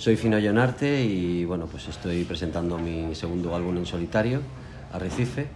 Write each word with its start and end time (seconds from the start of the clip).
Soy 0.00 0.16
Fino 0.16 0.38
Llonarte 0.38 1.04
y 1.04 1.44
bueno, 1.44 1.66
pues 1.66 1.86
estoy 1.88 2.24
presentando 2.24 2.78
mi 2.78 3.14
segundo 3.14 3.54
álbum 3.54 3.76
en 3.76 3.84
solitario, 3.84 4.40
Arrecife, 4.94 5.46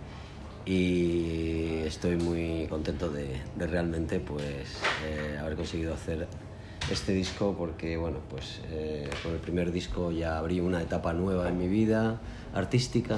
y 0.66 1.78
estoy 1.86 2.16
muy 2.16 2.66
contento 2.68 3.08
de, 3.08 3.40
realmente 3.56 4.20
pues 4.20 4.76
eh, 5.02 5.38
haber 5.40 5.56
conseguido 5.56 5.94
hacer 5.94 6.28
este 6.90 7.14
disco 7.14 7.54
porque 7.56 7.96
bueno, 7.96 8.18
pues 8.28 8.60
eh, 8.70 9.08
con 9.22 9.32
el 9.32 9.38
primer 9.38 9.72
disco 9.72 10.12
ya 10.12 10.36
abrí 10.36 10.60
una 10.60 10.82
etapa 10.82 11.14
nueva 11.14 11.48
en 11.48 11.56
mi 11.56 11.66
vida 11.66 12.20
artística 12.52 13.16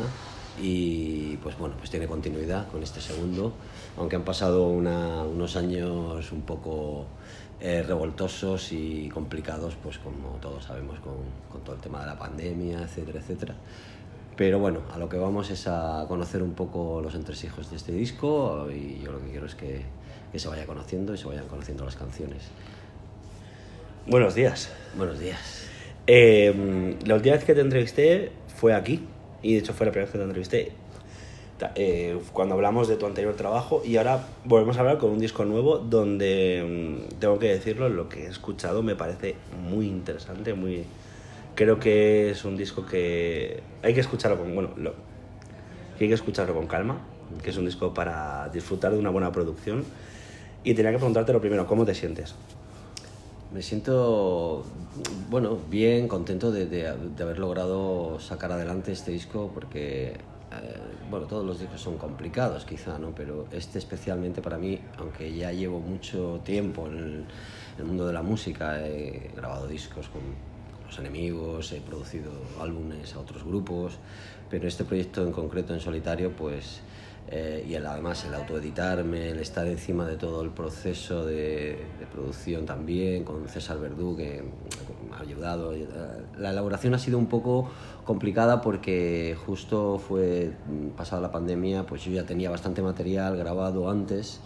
y 0.63 1.39
pues 1.39 1.59
bueno, 1.59 1.75
pues 1.77 1.91
tiene 1.91 2.07
continuidad 2.07 2.69
con 2.69 2.85
este 2.85 3.01
segundo, 3.01 3.53
aunque 3.97 4.15
han 4.15 4.23
pasado 4.23 4.69
unos 4.69 5.57
años 5.57 6.31
un 6.31 6.43
poco 6.43 7.07
eh, 7.61 7.83
revoltosos 7.83 8.73
y 8.73 9.09
complicados, 9.09 9.77
pues 9.83 9.99
como 9.99 10.39
todos 10.41 10.65
sabemos, 10.65 11.01
con, 11.01 11.15
con, 11.51 11.63
todo 11.63 11.75
el 11.77 11.81
tema 11.81 12.01
de 12.01 12.07
la 12.07 12.19
pandemia, 12.19 12.83
etcétera, 12.83 13.21
etcétera. 13.21 13.55
Pero 14.37 14.59
bueno, 14.59 14.81
a 14.93 14.99
lo 14.99 15.09
que 15.09 15.17
vamos 15.17 15.51
es 15.51 15.67
a 15.67 16.05
conocer 16.09 16.43
un 16.43 16.53
poco 16.53 17.01
los 17.01 17.15
entresijos 17.15 17.71
de 17.71 17.77
este 17.77 17.93
disco 17.93 18.69
y 18.71 19.01
yo 19.03 19.13
lo 19.13 19.21
que 19.21 19.31
quiero 19.31 19.47
es 19.47 19.55
que, 19.55 19.83
que 20.31 20.39
se 20.39 20.49
vaya 20.49 20.67
conociendo 20.67 21.15
y 21.15 21.19
se 21.19 21.27
vayan 21.27 21.47
conociendo 21.47 21.85
las 21.85 21.97
canciones. 21.97 22.43
Buenos 24.07 24.35
días. 24.35 24.71
Buenos 24.97 25.19
días. 25.19 25.67
Eh, 26.07 26.97
la 27.05 27.15
última 27.15 27.35
vez 27.35 27.45
que 27.45 27.55
te 27.55 27.61
entrevisté 27.63 28.31
fue 28.55 28.75
aquí, 28.75 29.05
y 29.43 29.55
de 29.55 29.59
hecho 29.61 29.73
fue 29.73 29.87
la 29.87 29.93
primera 29.93 30.07
vez 30.07 30.13
que 30.13 30.19
te 30.19 30.25
entrevisté 30.25 30.73
eh, 31.75 32.19
cuando 32.33 32.55
hablamos 32.55 32.87
de 32.87 32.97
tu 32.97 33.07
anterior 33.07 33.35
trabajo 33.35 33.83
y 33.85 33.97
ahora 33.97 34.27
volvemos 34.45 34.77
a 34.77 34.81
hablar 34.81 34.99
con 34.99 35.11
un 35.11 35.19
disco 35.19 35.45
nuevo 35.45 35.79
donde 35.79 36.99
mm, 37.09 37.19
tengo 37.19 37.39
que 37.39 37.49
decirlo, 37.49 37.89
lo 37.89 38.09
que 38.09 38.25
he 38.25 38.27
escuchado 38.27 38.83
me 38.83 38.95
parece 38.95 39.37
muy 39.71 39.87
interesante, 39.87 40.53
muy 40.55 40.85
creo 41.55 41.81
que 41.81 42.31
es 42.31 42.45
un 42.45 42.57
disco 42.57 42.85
que 42.85 43.63
hay 43.83 43.95
que 43.95 44.01
escucharlo 44.01 44.39
con 44.39 44.55
bueno, 44.55 44.71
lo, 44.77 44.95
hay 45.99 46.09
que 46.09 46.15
escucharlo 46.15 46.55
con 46.55 46.67
calma, 46.67 46.99
que 47.43 47.51
es 47.51 47.57
un 47.57 47.65
disco 47.65 47.95
para 47.95 48.51
disfrutar 48.51 48.93
de 48.93 48.99
una 48.99 49.11
buena 49.11 49.33
producción 49.33 49.85
y 50.63 50.75
tenía 50.75 50.91
que 50.91 50.99
preguntarte 50.99 51.33
lo 51.33 51.41
primero, 51.41 51.67
¿cómo 51.67 51.87
te 51.87 51.95
sientes? 51.95 52.35
Me 53.55 53.63
siento, 53.63 54.65
bueno, 55.31 55.57
bien, 55.71 56.09
contento 56.09 56.51
de, 56.51 56.67
de, 56.67 57.23
haber 57.23 57.39
logrado 57.39 58.21
sacar 58.21 58.53
adelante 58.53 58.93
este 58.93 59.13
disco 59.13 59.51
porque 59.55 60.15
bueno, 61.11 61.27
todos 61.27 61.45
los 61.45 61.59
discos 61.59 61.81
son 61.81 61.99
complicados 61.99 62.65
quizá, 62.65 62.99
¿no? 62.99 63.15
Pero 63.15 63.47
este 63.51 63.79
especialmente 63.79 64.43
para 64.43 64.59
mí, 64.59 64.81
aunque 64.99 65.33
ya 65.35 65.53
llevo 65.53 65.81
mucho 65.81 66.41
tiempo 66.45 66.87
en 66.87 67.27
el, 67.79 67.85
mundo 67.85 68.07
de 68.07 68.13
la 68.13 68.23
música, 68.23 68.87
he 68.87 69.31
grabado 69.37 69.67
discos 69.67 70.09
con, 70.09 70.23
los 70.87 70.99
enemigos, 71.01 71.73
he 71.73 71.81
producido 71.81 72.31
álbumes 72.61 73.15
a 73.17 73.19
otros 73.19 73.45
grupos, 73.45 73.99
pero 74.49 74.69
este 74.69 74.85
proyecto 74.85 75.23
en 75.27 75.33
concreto 75.33 75.75
en 75.75 75.81
solitario, 75.81 76.31
pues 76.31 76.81
eh, 77.29 77.67
y 77.69 77.75
el, 77.75 77.85
además 77.85 78.25
el 78.25 78.35
autoeditarme, 78.35 79.31
el 79.31 79.41
estar 79.41 79.67
encima 79.67 80.07
de 80.07 80.17
todo 80.17 80.43
el 80.43 80.51
proceso 80.51 81.25
de, 81.25 81.85
producción 82.13 82.65
también, 82.65 83.25
con 83.25 83.49
César 83.49 83.79
Verdú, 83.81 84.17
que 84.17 84.45
me 85.11 85.17
ha 85.17 85.21
ayudado. 85.21 85.75
Eh, 85.75 85.89
la 86.39 86.51
elaboración 86.51 86.95
ha 86.95 86.99
sido 86.99 87.19
un 87.19 87.27
poco 87.27 87.69
complicada 88.05 88.61
porque 88.61 89.37
justo 89.45 89.99
fue 89.99 90.53
mm, 90.69 90.91
pasada 90.91 91.21
la 91.21 91.33
pandemia, 91.33 91.85
pues 91.85 92.05
yo 92.05 92.13
ya 92.13 92.25
tenía 92.25 92.49
bastante 92.49 92.81
material 92.81 93.37
grabado 93.37 93.91
antes. 93.91 94.41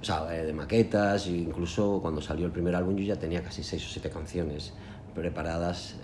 O 0.00 0.04
sea, 0.04 0.34
eh, 0.34 0.46
de 0.46 0.52
maquetas, 0.54 1.26
e 1.26 1.32
incluso 1.32 2.00
cuando 2.00 2.22
salió 2.22 2.46
el 2.46 2.52
primer 2.52 2.74
álbum 2.74 2.96
yo 2.96 3.04
ya 3.04 3.16
tenía 3.16 3.42
casi 3.42 3.62
seis 3.62 3.84
o 3.84 3.88
siete 3.88 4.08
canciones 4.08 4.72
preparadas 5.14 5.96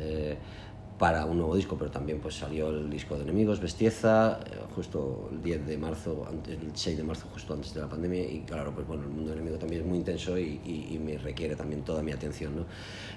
para 1.01 1.25
un 1.25 1.39
nuevo 1.39 1.56
disco, 1.56 1.79
pero 1.79 1.91
también 1.91 2.20
pues 2.20 2.34
salió 2.34 2.69
el 2.69 2.91
disco 2.91 3.17
de 3.17 3.23
Enemigos, 3.23 3.59
Bestieza, 3.59 4.39
eh, 4.45 4.59
justo 4.75 5.31
el 5.33 5.43
10 5.43 5.67
de 5.67 5.79
marzo, 5.79 6.27
antes, 6.29 6.59
el 6.61 6.73
6 6.75 6.98
de 6.98 7.03
marzo, 7.03 7.27
justo 7.33 7.55
antes 7.55 7.72
de 7.72 7.81
la 7.81 7.88
pandemia, 7.88 8.22
y 8.31 8.41
claro, 8.41 8.71
pues 8.75 8.87
bueno, 8.87 9.05
el 9.05 9.09
mundo 9.09 9.33
enemigo 9.33 9.56
también 9.56 9.81
es 9.81 9.88
muy 9.88 9.97
intenso 9.97 10.38
y, 10.38 10.61
y, 10.62 10.99
me 10.99 11.16
requiere 11.16 11.56
también 11.56 11.84
toda 11.84 12.03
mi 12.03 12.12
atención, 12.12 12.55
¿no? 12.55 12.66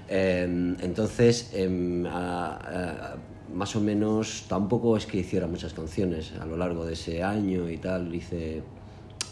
Em, 0.07 0.77
entonces, 0.79 1.51
em, 1.53 2.03
más 2.03 3.75
o 3.75 3.81
menos, 3.81 4.45
tampoco 4.47 4.95
es 4.95 5.05
que 5.05 5.17
hiciera 5.17 5.45
muchas 5.47 5.73
canciones 5.73 6.31
a 6.39 6.45
lo 6.45 6.55
largo 6.55 6.85
de 6.85 6.93
ese 6.93 7.21
año 7.21 7.69
y 7.69 7.77
tal, 7.79 8.15
hice 8.15 8.63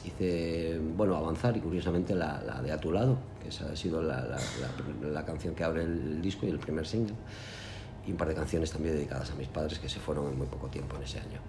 hice 0.04 0.80
bueno 0.98 1.16
avanzar 1.16 1.56
y 1.56 1.62
curiosamente 1.62 2.16
la, 2.16 2.42
la, 2.42 2.62
de 2.62 2.72
a 2.72 2.80
tu 2.80 2.92
lado 2.92 3.20
que 3.40 3.50
esa 3.50 3.72
ha 3.72 3.76
sido 3.76 4.02
la, 4.02 4.26
la, 4.26 4.40
la 5.12 5.26
canción 5.26 5.54
que 5.54 5.64
abre 5.64 5.84
el 5.84 6.24
disco 6.24 6.48
y 6.48 6.50
el 6.50 6.58
primer 6.58 6.88
single 6.88 7.14
y 8.08 8.12
un 8.12 8.18
par 8.18 8.28
de 8.28 8.36
canciones 8.36 8.72
también 8.72 8.96
dedicadas 8.96 9.32
a 9.32 9.36
mis 9.36 9.48
padres 9.48 9.80
que 9.80 9.90
se 9.90 10.00
fueron 10.00 10.28
en 10.30 10.38
muy 10.38 10.48
poco 10.48 10.68
tiempo 10.68 10.96
en 10.98 11.04
ese 11.04 11.20
año. 11.20 11.40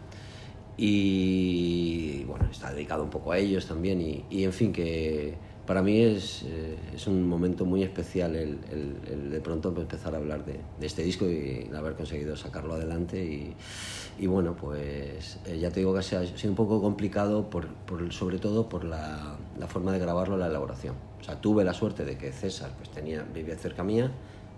Y 0.76 2.24
bueno, 2.24 2.48
está 2.50 2.72
dedicado 2.72 3.04
un 3.04 3.10
poco 3.10 3.32
a 3.32 3.38
ellos 3.38 3.66
también 3.66 4.00
y, 4.00 4.24
y 4.30 4.44
en 4.44 4.52
fin, 4.52 4.72
que 4.72 5.36
para 5.66 5.82
mí 5.82 6.00
es, 6.00 6.42
eh, 6.44 6.76
es 6.94 7.06
un 7.06 7.28
momento 7.28 7.64
muy 7.64 7.82
especial 7.82 8.34
el, 8.34 8.58
el, 8.70 9.30
de 9.30 9.40
pronto 9.40 9.68
empezar 9.68 10.14
a 10.14 10.18
hablar 10.18 10.44
de, 10.44 10.60
de, 10.80 10.86
este 10.86 11.02
disco 11.02 11.26
y 11.26 11.66
el 11.68 11.76
haber 11.76 11.94
conseguido 11.94 12.36
sacarlo 12.36 12.74
adelante 12.74 13.22
y, 13.22 13.54
y 14.18 14.26
bueno, 14.26 14.56
pues 14.56 15.38
eh, 15.46 15.58
ya 15.58 15.70
te 15.70 15.80
digo 15.80 15.92
que 15.92 16.00
ha 16.00 16.02
sido 16.02 16.50
un 16.50 16.56
poco 16.56 16.80
complicado 16.80 17.48
por, 17.48 17.68
por 17.68 18.12
sobre 18.12 18.38
todo 18.38 18.68
por 18.68 18.84
la, 18.84 19.36
la, 19.58 19.66
forma 19.68 19.92
de 19.92 19.98
grabarlo, 19.98 20.36
la 20.36 20.48
elaboración. 20.48 20.96
O 21.20 21.24
sea, 21.24 21.40
tuve 21.40 21.64
la 21.64 21.74
suerte 21.74 22.04
de 22.04 22.18
que 22.18 22.32
César 22.32 22.72
pues 22.76 22.90
tenía, 22.90 23.22
vivía 23.22 23.56
cerca 23.56 23.84
mía 23.84 24.10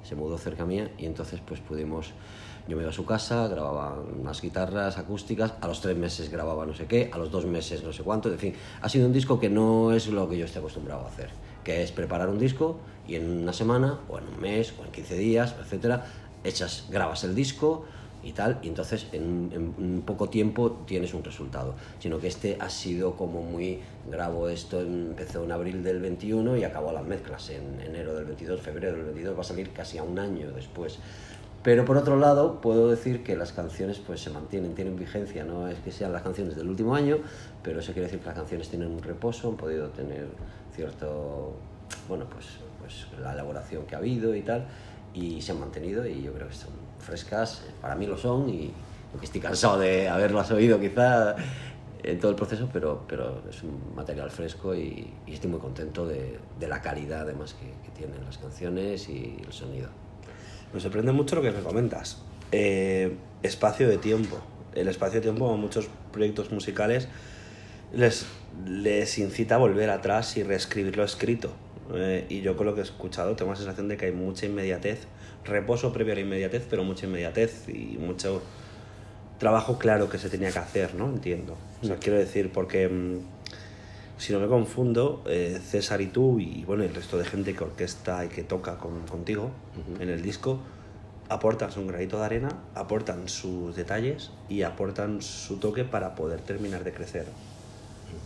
se 0.04 0.14
mudó 0.14 0.38
cerca 0.38 0.64
mía 0.64 0.90
y 0.98 1.06
entonces 1.06 1.40
pues 1.44 1.60
pudimos, 1.60 2.12
yo 2.68 2.76
me 2.76 2.82
iba 2.82 2.90
a 2.90 2.94
su 2.94 3.04
casa, 3.04 3.48
grababa 3.48 3.98
unas 4.00 4.40
guitarras 4.40 4.98
acústicas, 4.98 5.54
a 5.60 5.66
los 5.66 5.80
tres 5.80 5.96
meses 5.96 6.30
grababa 6.30 6.66
no 6.66 6.74
sé 6.74 6.86
qué, 6.86 7.10
a 7.12 7.18
los 7.18 7.30
dos 7.30 7.46
meses 7.46 7.82
no 7.82 7.92
sé 7.92 8.02
cuánto, 8.02 8.30
en 8.30 8.38
fin, 8.38 8.54
ha 8.80 8.88
sido 8.88 9.06
un 9.06 9.12
disco 9.12 9.40
que 9.40 9.50
no 9.50 9.92
es 9.92 10.06
lo 10.08 10.28
que 10.28 10.38
yo 10.38 10.44
estoy 10.44 10.60
acostumbrado 10.60 11.04
a 11.04 11.08
hacer, 11.08 11.30
que 11.64 11.82
es 11.82 11.90
preparar 11.90 12.28
un 12.28 12.38
disco 12.38 12.78
y 13.08 13.16
en 13.16 13.42
una 13.42 13.52
semana 13.52 13.98
o 14.08 14.18
en 14.18 14.28
un 14.28 14.40
mes 14.40 14.74
o 14.78 14.84
en 14.84 14.92
15 14.92 15.16
días, 15.16 15.54
etcétera, 15.60 16.06
echas, 16.44 16.86
grabas 16.90 17.24
el 17.24 17.34
disco, 17.34 17.86
y 18.24 18.32
tal, 18.32 18.58
y 18.62 18.68
entonces 18.68 19.06
en, 19.12 19.50
en, 19.78 20.02
poco 20.02 20.28
tiempo 20.28 20.82
tienes 20.86 21.12
un 21.14 21.22
resultado, 21.22 21.74
sino 21.98 22.18
que 22.18 22.28
este 22.28 22.56
ha 22.60 22.70
sido 22.70 23.16
como 23.16 23.42
muy, 23.42 23.80
grabo 24.10 24.48
esto, 24.48 24.80
empezó 24.80 25.44
en 25.44 25.52
abril 25.52 25.82
del 25.82 26.00
21 26.00 26.56
y 26.56 26.64
acabó 26.64 26.92
las 26.92 27.04
mezclas 27.04 27.50
en 27.50 27.80
enero 27.80 28.14
del 28.14 28.24
22, 28.24 28.60
febrero 28.60 28.96
del 28.96 29.04
22, 29.06 29.36
va 29.36 29.40
a 29.40 29.44
salir 29.44 29.70
casi 29.70 29.98
a 29.98 30.02
un 30.02 30.18
año 30.18 30.50
después. 30.52 30.98
Pero 31.62 31.86
por 31.86 31.96
otro 31.96 32.18
lado, 32.18 32.60
puedo 32.60 32.90
decir 32.90 33.24
que 33.24 33.36
las 33.36 33.52
canciones 33.52 33.98
pues 33.98 34.20
se 34.20 34.28
mantienen, 34.28 34.74
tienen 34.74 34.96
vigencia, 34.96 35.44
no 35.44 35.66
es 35.68 35.78
que 35.78 35.90
sean 35.92 36.12
las 36.12 36.22
canciones 36.22 36.56
del 36.56 36.68
último 36.68 36.94
año, 36.94 37.18
pero 37.62 37.80
eso 37.80 37.92
quiere 37.92 38.06
decir 38.06 38.20
que 38.20 38.26
las 38.26 38.34
canciones 38.34 38.68
tienen 38.68 38.88
un 38.88 39.02
reposo, 39.02 39.48
han 39.48 39.56
podido 39.56 39.88
tener 39.88 40.26
cierto, 40.74 41.54
bueno, 42.06 42.26
pues, 42.30 42.58
pues 42.80 43.06
la 43.18 43.32
elaboración 43.32 43.86
que 43.86 43.94
ha 43.94 43.98
habido 43.98 44.34
y 44.34 44.42
tal, 44.42 44.66
y 45.14 45.40
se 45.40 45.52
han 45.52 45.60
mantenido 45.60 46.06
y 46.06 46.22
yo 46.22 46.34
creo 46.34 46.48
que 46.48 46.54
son 46.54 46.83
frescas, 47.04 47.62
para 47.80 47.94
mí 47.94 48.06
lo 48.06 48.16
son 48.16 48.48
y 48.48 48.72
estoy 49.22 49.40
cansado 49.40 49.78
de 49.78 50.08
haberlas 50.08 50.50
oído 50.50 50.80
quizá 50.80 51.36
en 52.02 52.18
todo 52.18 52.30
el 52.30 52.36
proceso, 52.36 52.68
pero, 52.72 53.04
pero 53.08 53.42
es 53.48 53.62
un 53.62 53.94
material 53.94 54.30
fresco 54.30 54.74
y, 54.74 55.12
estoy 55.26 55.50
muy 55.50 55.60
contento 55.60 56.06
de, 56.06 56.38
de 56.58 56.68
la 56.68 56.82
calidad 56.82 57.22
además 57.22 57.54
que, 57.54 57.84
tienen 57.94 58.24
las 58.24 58.38
canciones 58.38 59.08
y 59.08 59.36
el 59.46 59.52
sonido. 59.52 59.88
Me 60.72 60.80
sorprende 60.80 61.12
mucho 61.12 61.36
lo 61.36 61.42
que 61.42 61.52
me 61.52 61.60
comentas. 61.60 62.22
Eh, 62.50 63.16
espacio 63.44 63.88
de 63.88 63.98
tiempo. 63.98 64.38
El 64.74 64.88
espacio 64.88 65.20
de 65.20 65.22
tiempo 65.22 65.48
a 65.48 65.56
muchos 65.56 65.88
proyectos 66.10 66.50
musicales 66.50 67.06
les, 67.92 68.26
les 68.66 69.16
incita 69.18 69.54
a 69.54 69.58
volver 69.58 69.90
atrás 69.90 70.36
y 70.36 70.42
reescribir 70.42 70.96
lo 70.96 71.04
escrito. 71.04 71.52
Eh, 71.94 72.26
y 72.28 72.40
yo 72.40 72.56
con 72.56 72.66
lo 72.66 72.74
que 72.74 72.80
he 72.80 72.84
escuchado 72.84 73.36
tengo 73.36 73.52
la 73.52 73.56
sensación 73.56 73.88
de 73.88 73.96
que 73.96 74.06
hay 74.06 74.12
mucha 74.12 74.46
inmediatez, 74.46 75.06
reposo 75.44 75.92
previo 75.92 76.12
a 76.12 76.16
la 76.16 76.22
inmediatez, 76.22 76.66
pero 76.68 76.84
mucha 76.84 77.06
inmediatez 77.06 77.68
y 77.68 77.98
mucho 77.98 78.42
trabajo 79.38 79.78
claro 79.78 80.08
que 80.08 80.18
se 80.18 80.28
tenía 80.28 80.50
que 80.50 80.58
hacer, 80.58 80.94
¿no? 80.94 81.06
Entiendo. 81.06 81.56
O 81.82 81.86
sea, 81.86 81.96
quiero 81.96 82.18
decir, 82.18 82.50
porque 82.52 82.88
mm, 82.88 83.18
si 84.16 84.32
no 84.32 84.40
me 84.40 84.46
confundo, 84.46 85.22
eh, 85.26 85.60
César 85.62 86.00
y 86.00 86.06
tú 86.06 86.38
y 86.40 86.64
bueno, 86.64 86.84
el 86.84 86.94
resto 86.94 87.18
de 87.18 87.24
gente 87.24 87.54
que 87.54 87.64
orquesta 87.64 88.24
y 88.24 88.28
que 88.28 88.42
toca 88.42 88.78
con, 88.78 89.06
contigo 89.06 89.50
uh 89.76 89.98
-huh. 89.98 90.02
en 90.02 90.08
el 90.08 90.22
disco, 90.22 90.60
aportan 91.28 91.72
su 91.72 91.86
granito 91.86 92.18
de 92.18 92.24
arena, 92.24 92.48
aportan 92.74 93.28
sus 93.28 93.74
detalles 93.76 94.30
y 94.48 94.62
aportan 94.62 95.22
su 95.22 95.56
toque 95.56 95.84
para 95.84 96.14
poder 96.14 96.40
terminar 96.40 96.84
de 96.84 96.92
crecer 96.92 97.26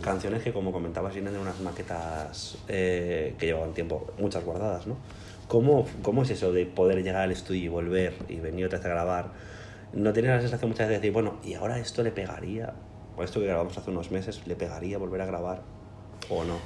canciones 0.01 0.43
que, 0.43 0.53
como 0.53 0.71
comentabas, 0.71 1.13
vienen 1.13 1.33
de 1.33 1.39
unas 1.39 1.59
maquetas 1.61 2.57
eh, 2.67 3.35
que 3.37 3.47
llevaban 3.47 3.73
tiempo, 3.73 4.07
muchas 4.17 4.43
guardadas, 4.43 4.87
¿no? 4.87 4.97
¿Cómo, 5.47 5.87
¿Cómo 6.03 6.23
es 6.23 6.29
eso 6.29 6.51
de 6.51 6.65
poder 6.65 7.03
llegar 7.03 7.23
al 7.23 7.31
estudio 7.31 7.63
y 7.63 7.67
volver 7.67 8.13
y 8.27 8.35
venir 8.39 8.65
otra 8.67 8.79
vez 8.79 8.85
a 8.85 8.89
grabar? 8.89 9.31
¿No 9.93 10.13
tienes 10.13 10.31
la 10.31 10.41
sensación 10.41 10.69
muchas 10.69 10.87
veces 10.87 11.01
de 11.01 11.07
decir, 11.07 11.13
bueno, 11.13 11.39
y 11.43 11.55
ahora 11.55 11.79
esto 11.79 12.03
le 12.03 12.11
pegaría, 12.11 12.73
o 13.17 13.23
esto 13.23 13.39
que 13.39 13.47
grabamos 13.47 13.77
hace 13.77 13.89
unos 13.89 14.11
meses, 14.11 14.45
le 14.45 14.55
pegaría 14.55 14.97
volver 14.97 15.21
a 15.21 15.25
grabar 15.25 15.61
o 16.29 16.43
no? 16.43 16.57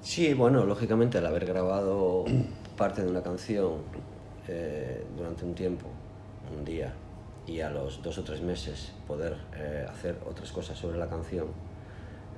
Sí, 0.00 0.32
bueno, 0.34 0.64
lógicamente 0.64 1.18
al 1.18 1.26
haber 1.26 1.46
grabado 1.46 2.24
parte 2.76 3.02
de 3.02 3.10
una 3.10 3.22
canción 3.22 3.78
eh, 4.46 5.04
durante 5.16 5.44
un 5.44 5.54
tiempo 5.54 5.86
un 6.56 6.64
día 6.64 6.94
y 7.46 7.60
a 7.60 7.70
los 7.70 8.02
dos 8.02 8.18
o 8.18 8.24
tres 8.24 8.42
meses 8.42 8.92
poder 9.06 9.36
eh, 9.56 9.86
hacer 9.88 10.18
otras 10.28 10.52
cosas 10.52 10.78
sobre 10.78 10.98
la 10.98 11.08
canción, 11.08 11.48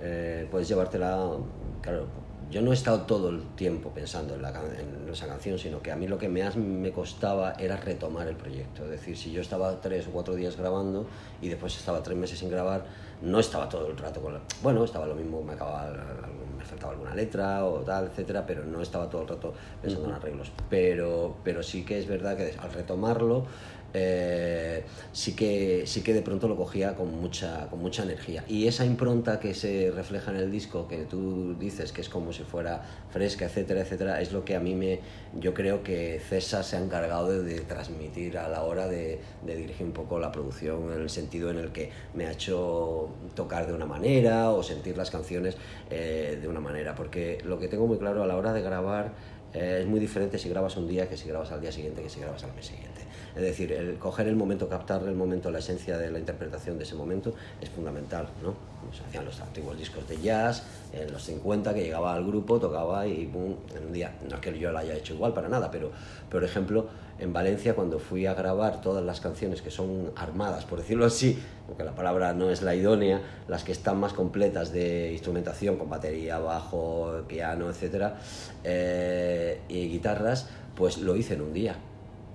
eh, 0.03 0.47
puedes 0.51 0.69
llevártela, 0.69 1.37
claro, 1.81 2.07
yo 2.51 2.63
no 2.63 2.73
he 2.73 2.75
estado 2.75 3.03
todo 3.03 3.29
el 3.29 3.43
tiempo 3.55 3.91
pensando 3.91 4.35
en, 4.35 4.43
la, 4.43 4.49
en, 4.51 5.09
esa 5.11 5.29
canción, 5.29 5.57
sino 5.57 5.81
que 5.81 5.93
a 5.93 5.97
mí 5.97 6.09
lo 6.09 6.19
que 6.19 6.29
más 6.29 6.57
me 6.57 6.91
costaba 6.91 7.53
era 7.53 7.77
retomar 7.77 8.27
el 8.27 8.35
proyecto. 8.35 8.85
Es 8.85 8.91
decir, 8.91 9.17
si 9.17 9.31
yo 9.31 9.41
estaba 9.41 9.81
tres 9.81 10.09
o 10.09 10.11
cuatro 10.11 10.35
días 10.35 10.57
grabando 10.57 11.07
y 11.41 11.49
después 11.49 11.77
estaba 11.77 12.03
tres 12.03 12.19
meses 12.19 12.41
sin 12.41 12.51
grabar, 12.51 12.85
no 13.23 13.39
estaba 13.39 13.69
todo 13.69 13.87
el 13.87 13.97
rato 13.97 14.21
con 14.21 14.35
la... 14.35 14.41
Bueno, 14.63 14.83
estaba 14.83 15.07
lo 15.07 15.15
mismo, 15.15 15.43
me, 15.43 15.53
acababa, 15.53 15.93
me 16.59 16.65
faltaba 16.65 16.93
alguna 16.93 17.15
letra 17.15 17.65
o 17.65 17.81
tal, 17.81 18.07
etcétera, 18.07 18.45
pero 18.45 18.65
no 18.65 18.83
estaba 18.83 19.09
todo 19.09 19.23
el 19.23 19.29
rato 19.29 19.55
pensando 19.81 20.09
en 20.09 20.15
arreglos. 20.15 20.51
Pero, 20.69 21.37
pero 21.45 21.63
sí 21.63 21.85
que 21.85 22.01
es 22.01 22.09
verdad 22.09 22.37
que 22.37 22.57
al 22.59 22.73
retomarlo 22.73 23.47
eh, 23.93 24.85
sí, 25.13 25.35
que, 25.35 25.85
sí 25.87 26.03
que 26.03 26.15
de 26.15 26.23
pronto 26.23 26.49
lo 26.49 26.57
cogía 26.57 26.95
con 26.95 27.21
mucha, 27.21 27.69
con 27.69 27.81
mucha 27.81 28.03
energía. 28.03 28.45
Y 28.49 28.67
esa 28.67 28.85
impronta 28.85 29.41
que 29.41 29.55
se 29.55 29.91
refleja 29.91 30.31
en 30.31 30.37
el 30.39 30.51
disco, 30.51 30.87
que 30.87 30.99
tú 30.99 31.57
dices 31.59 31.93
que 31.93 32.01
es 32.01 32.09
como 32.09 32.33
si 32.33 32.45
fuera 32.45 32.83
fresca, 33.11 33.47
etcétera, 33.47 33.81
etcétera, 33.81 34.21
es 34.21 34.33
lo 34.33 34.45
que 34.45 34.55
a 34.55 34.61
mí 34.61 34.75
me, 34.75 35.01
yo 35.39 35.55
creo 35.55 35.83
que 35.83 36.21
César 36.21 36.65
se 36.65 36.77
ha 36.77 36.81
encargado 36.81 37.43
de, 37.43 37.61
transmitir 37.61 38.39
a 38.39 38.49
la 38.49 38.63
hora 38.63 38.87
de, 38.87 39.21
dirigir 39.45 39.87
un 39.87 39.93
poco 39.93 40.19
la 40.19 40.33
producción, 40.33 40.93
en 40.93 41.01
el 41.01 41.11
sentido 41.11 41.51
en 41.51 41.59
el 41.59 41.73
que 41.73 41.91
me 42.15 42.27
ha 42.27 42.33
hecho 42.33 43.09
tocar 43.35 43.67
de 43.67 43.73
una 43.73 43.87
manera 43.87 44.51
o 44.51 44.63
sentir 44.63 44.97
las 44.97 45.11
canciones 45.11 45.57
eh, 45.91 46.39
de 46.41 46.49
una 46.49 46.61
manera. 46.61 46.95
Porque 46.95 47.39
lo 47.45 47.59
que 47.59 47.69
tengo 47.69 47.87
muy 47.87 47.99
claro 47.99 48.23
a 48.23 48.27
la 48.27 48.37
hora 48.37 48.53
de 48.53 48.63
grabar 48.63 49.13
eh, 49.53 49.79
es 49.83 49.87
muy 49.87 50.01
diferente 50.01 50.39
si 50.39 50.49
grabas 50.49 50.77
un 50.77 50.87
día 50.87 51.09
que 51.09 51.17
si 51.17 51.29
grabas 51.29 51.51
al 51.53 51.61
día 51.61 51.73
siguiente 51.73 52.03
que 52.03 52.09
si 52.09 52.21
grabas 52.21 52.45
al 52.45 52.55
mes 52.55 52.67
siguiente. 52.67 52.90
Es 53.35 53.43
decir, 53.43 53.73
el 53.73 53.99
coger 53.99 54.27
el 54.29 54.37
momento, 54.37 54.69
captar 54.69 55.03
el 55.03 55.15
momento, 55.15 55.51
la 55.51 55.61
esencia 55.61 55.97
de 55.99 56.11
la 56.11 56.19
interpretación 56.19 56.79
de 56.79 56.85
ese 56.85 56.95
momento 56.95 57.35
es 57.61 57.69
fundamental, 57.71 58.29
¿no? 58.43 58.55
Se 58.93 59.05
hacían 59.05 59.25
los 59.25 59.41
antiguos 59.41 59.79
discos 59.79 60.09
de 60.09 60.21
jazz, 60.21 60.65
en 60.93 61.13
los 61.13 61.23
50 61.25 61.75
que 61.75 61.83
llegaba 61.83 62.15
al 62.15 62.27
grupo, 62.27 62.59
tocaba 62.59 63.07
y 63.07 63.27
boom, 63.27 63.57
en 63.77 63.87
un 63.87 63.93
día, 63.93 64.17
no 64.29 64.35
es 64.35 64.41
que 64.41 64.59
yo 64.59 64.73
lo 64.73 64.79
haya 64.79 64.95
hecho 64.95 65.15
igual 65.15 65.33
para 65.33 65.49
nada, 65.49 65.71
pero 65.71 65.93
por 66.29 66.43
ejemplo, 66.43 66.89
en 67.19 67.33
Valencia 67.33 67.75
cuando 67.75 67.99
fui 67.99 68.27
a 68.27 68.35
grabar 68.35 68.81
todas 68.81 69.05
las 69.05 69.21
canciones 69.21 69.63
que 69.63 69.71
son 69.71 70.11
armadas, 70.17 70.65
por 70.65 70.79
decirlo 70.79 71.05
así, 71.05 71.39
aunque 71.69 71.85
la 71.85 71.95
palabra 71.95 72.33
no 72.33 72.51
es 72.51 72.63
la 72.63 72.75
idónea, 72.75 73.21
las 73.47 73.63
que 73.63 73.73
están 73.73 74.01
más 74.01 74.13
completas 74.15 74.73
de 74.73 75.13
instrumentación, 75.13 75.77
con 75.77 75.89
batería, 75.89 76.39
bajo, 76.39 77.23
piano, 77.29 77.69
etcétera, 77.69 78.19
eh, 78.65 79.61
y 79.69 79.89
guitarras, 79.89 80.49
pues 80.75 80.99
lo 80.99 81.15
hice 81.15 81.35
en 81.35 81.43
un 81.43 81.53
día 81.53 81.77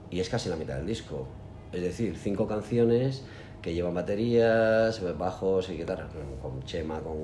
y 0.10 0.20
es 0.20 0.30
casi 0.30 0.50
la 0.50 0.56
mitad 0.56 0.76
del 0.76 0.86
disco. 0.86 1.28
Es 1.72 1.82
decir, 1.82 2.18
cinco 2.18 2.48
canciones 2.48 3.24
que 3.62 3.74
llevan 3.74 3.96
baterías, 3.96 5.02
bajos 5.18 5.70
y 5.70 5.78
guitarras, 5.78 6.12
con 6.42 6.64
Chema, 6.64 7.00
con, 7.00 7.18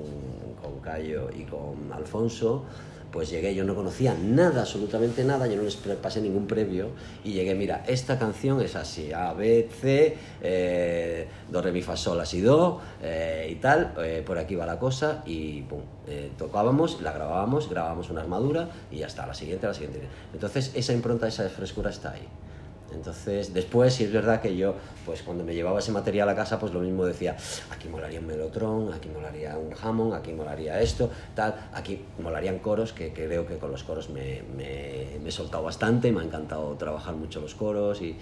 con 0.60 0.80
Cayo 0.80 1.30
y 1.30 1.44
con 1.44 1.92
Alfonso. 1.92 2.64
Pues 3.12 3.28
llegué, 3.28 3.54
yo 3.54 3.64
no 3.64 3.74
conocía 3.74 4.14
nada, 4.14 4.62
absolutamente 4.62 5.22
nada, 5.22 5.46
yo 5.46 5.56
no 5.56 5.64
les 5.64 5.76
pasé 5.76 6.22
ningún 6.22 6.46
previo 6.46 6.88
y 7.22 7.32
llegué, 7.32 7.54
mira, 7.54 7.84
esta 7.86 8.18
canción 8.18 8.62
es 8.62 8.74
así, 8.74 9.12
A, 9.12 9.34
B, 9.34 9.68
C, 9.70 10.16
eh, 10.40 11.28
Do, 11.50 11.60
Re, 11.60 11.72
Mi, 11.72 11.82
Fa, 11.82 11.94
Sol, 11.94 12.18
así, 12.18 12.40
Do 12.40 12.80
eh, 13.02 13.48
y 13.52 13.56
tal, 13.56 13.92
eh, 14.02 14.22
por 14.24 14.38
aquí 14.38 14.54
va 14.54 14.64
la 14.64 14.78
cosa 14.78 15.22
y 15.26 15.60
pum, 15.60 15.82
tocábamos, 16.38 17.02
la 17.02 17.12
grabábamos, 17.12 17.68
grabábamos 17.68 18.08
una 18.08 18.22
armadura 18.22 18.70
y 18.90 18.96
ya 19.00 19.08
está, 19.08 19.26
la 19.26 19.34
siguiente, 19.34 19.66
la 19.66 19.74
siguiente. 19.74 20.00
Entonces 20.32 20.72
esa 20.74 20.94
impronta, 20.94 21.28
esa 21.28 21.46
frescura 21.50 21.90
está 21.90 22.12
ahí. 22.12 22.26
Entonces, 22.94 23.52
después, 23.54 23.94
sí 23.94 24.04
es 24.04 24.12
verdad 24.12 24.40
que 24.40 24.56
yo, 24.56 24.74
pues 25.04 25.22
cuando 25.22 25.44
me 25.44 25.54
llevaba 25.54 25.78
ese 25.78 25.92
material 25.92 26.28
a 26.28 26.34
casa, 26.34 26.58
pues 26.58 26.72
lo 26.72 26.80
mismo 26.80 27.04
decía, 27.04 27.36
aquí 27.70 27.88
molaría 27.88 28.20
un 28.20 28.26
melotron, 28.26 28.92
aquí 28.92 29.08
molaría 29.08 29.56
un 29.56 29.74
Hammond, 29.80 30.14
aquí 30.14 30.32
molaría 30.32 30.80
esto, 30.80 31.10
tal, 31.34 31.54
aquí 31.72 32.04
molarían 32.18 32.58
coros, 32.58 32.92
que, 32.92 33.12
creo 33.12 33.46
que 33.46 33.56
con 33.58 33.70
los 33.70 33.82
coros 33.82 34.10
me, 34.10 34.42
me, 34.56 35.16
he 35.26 35.30
soltado 35.30 35.62
bastante, 35.62 36.12
me 36.12 36.20
ha 36.20 36.24
encantado 36.24 36.74
trabajar 36.74 37.14
mucho 37.14 37.40
los 37.40 37.54
coros 37.54 38.00
y, 38.02 38.16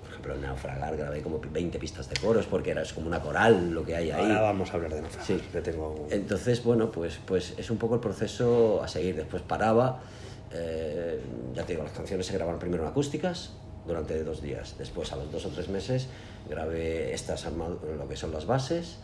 por 0.00 0.10
ejemplo, 0.10 0.34
en 0.34 0.42
Naufragar 0.42 0.96
grabé 0.96 1.22
como 1.22 1.40
20 1.40 1.78
pistas 1.78 2.08
de 2.08 2.16
coros 2.20 2.46
porque 2.46 2.70
era 2.70 2.82
es 2.82 2.92
como 2.92 3.06
una 3.06 3.20
coral 3.20 3.70
lo 3.70 3.84
que 3.84 3.96
hay 3.96 4.10
ahí. 4.10 4.22
Ahora 4.22 4.42
vamos 4.42 4.70
a 4.70 4.74
hablar 4.74 4.94
de 4.94 5.02
Naufragar, 5.02 5.26
sí. 5.26 5.40
que 5.52 5.60
tengo... 5.60 6.06
Entonces, 6.10 6.62
bueno, 6.64 6.90
pues, 6.90 7.18
pues 7.24 7.54
es 7.56 7.70
un 7.70 7.78
poco 7.78 7.94
el 7.94 8.00
proceso 8.00 8.82
a 8.82 8.88
seguir. 8.88 9.16
Después 9.16 9.42
paraba, 9.42 10.00
eh, 10.52 11.20
ya 11.54 11.64
te 11.64 11.72
digo, 11.72 11.84
las 11.84 11.92
canciones 11.92 12.26
se 12.26 12.34
grabaron 12.34 12.58
primero 12.58 12.84
en 12.84 12.88
acústicas, 12.88 13.52
durante 13.86 14.22
dos 14.24 14.42
días. 14.42 14.76
Después, 14.78 15.12
a 15.12 15.16
los 15.16 15.30
dos 15.30 15.46
o 15.46 15.48
tres 15.50 15.68
meses, 15.68 16.08
grabé 16.48 17.12
estas 17.12 17.46
lo 17.46 18.08
que 18.08 18.16
son 18.16 18.32
las 18.32 18.46
bases. 18.46 18.98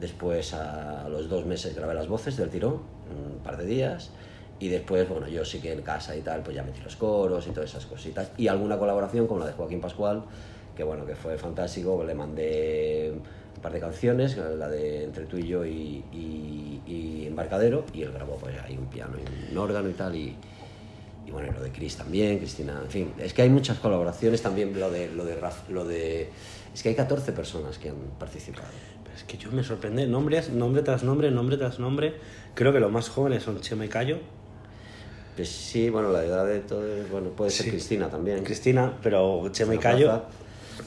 Después, 0.00 0.54
a 0.54 1.08
los 1.08 1.28
dos 1.28 1.44
meses, 1.46 1.74
grabé 1.74 1.94
las 1.94 2.08
voces 2.08 2.36
del 2.36 2.50
tirón, 2.50 2.80
un 3.10 3.42
par 3.42 3.56
de 3.56 3.66
días. 3.66 4.10
Y 4.58 4.68
después, 4.68 5.08
bueno, 5.08 5.26
yo 5.28 5.44
sí 5.44 5.60
que 5.60 5.72
en 5.72 5.82
casa 5.82 6.16
y 6.16 6.20
tal, 6.20 6.42
pues 6.42 6.56
ya 6.56 6.62
metí 6.62 6.80
los 6.80 6.96
coros 6.96 7.46
y 7.48 7.50
todas 7.50 7.70
esas 7.70 7.86
cositas. 7.86 8.30
Y 8.36 8.48
alguna 8.48 8.78
colaboración 8.78 9.26
como 9.26 9.40
la 9.40 9.46
de 9.46 9.52
Joaquín 9.52 9.80
Pascual, 9.80 10.22
que 10.76 10.84
bueno, 10.84 11.04
que 11.04 11.16
fue 11.16 11.36
fantástico. 11.36 12.04
Le 12.04 12.14
mandé 12.14 13.12
un 13.12 13.60
par 13.60 13.72
de 13.72 13.80
canciones, 13.80 14.36
la 14.36 14.68
de 14.68 15.04
Entre 15.04 15.24
tú 15.26 15.38
y 15.38 15.48
yo 15.48 15.66
y, 15.66 16.04
y, 16.12 17.26
Embarcadero, 17.26 17.84
y 17.94 18.02
él 18.02 18.12
grabó 18.12 18.36
pues 18.36 18.54
ahí 18.62 18.76
un 18.76 18.86
piano 18.86 19.16
y 19.18 19.52
un 19.52 19.58
órgano 19.58 19.88
y 19.88 19.94
tal. 19.94 20.14
Y, 20.14 20.36
y 21.26 21.30
bueno, 21.30 21.52
lo 21.52 21.62
de 21.62 21.70
Chris 21.70 21.96
también, 21.96 22.38
Cristina, 22.38 22.80
en 22.82 22.90
fin, 22.90 23.12
es 23.18 23.32
que 23.32 23.42
hay 23.42 23.50
muchas 23.50 23.78
colaboraciones 23.78 24.42
también, 24.42 24.78
lo 24.78 24.90
de, 24.90 25.08
lo 25.08 25.24
de, 25.24 25.38
lo 25.68 25.84
de 25.84 26.30
es 26.74 26.82
que 26.82 26.88
hay 26.88 26.94
14 26.94 27.32
personas 27.32 27.78
que 27.78 27.90
han 27.90 27.96
participado. 28.18 28.66
es 29.14 29.24
que 29.24 29.36
yo 29.36 29.50
me 29.52 29.62
sorprende, 29.62 30.06
nombre, 30.06 30.42
nombre 30.50 30.82
tras 30.82 31.04
nombre, 31.04 31.30
nombre 31.30 31.56
tras 31.56 31.78
nombre, 31.78 32.14
creo 32.54 32.72
que 32.72 32.80
los 32.80 32.90
más 32.90 33.08
jóvenes 33.08 33.42
son 33.42 33.60
Chema 33.60 33.84
y 33.84 33.88
Cayo. 33.88 34.18
Pues 35.36 35.48
sí, 35.48 35.88
bueno, 35.88 36.10
la 36.10 36.24
edad 36.24 36.46
de 36.46 36.60
todo, 36.60 36.82
bueno, 37.10 37.30
puede 37.30 37.50
ser 37.50 37.70
Cristina 37.70 38.10
también. 38.10 38.44
Cristina, 38.44 38.98
pero 39.02 39.48
Chema 39.50 39.74
y 39.74 39.78
Cayo... 39.78 40.24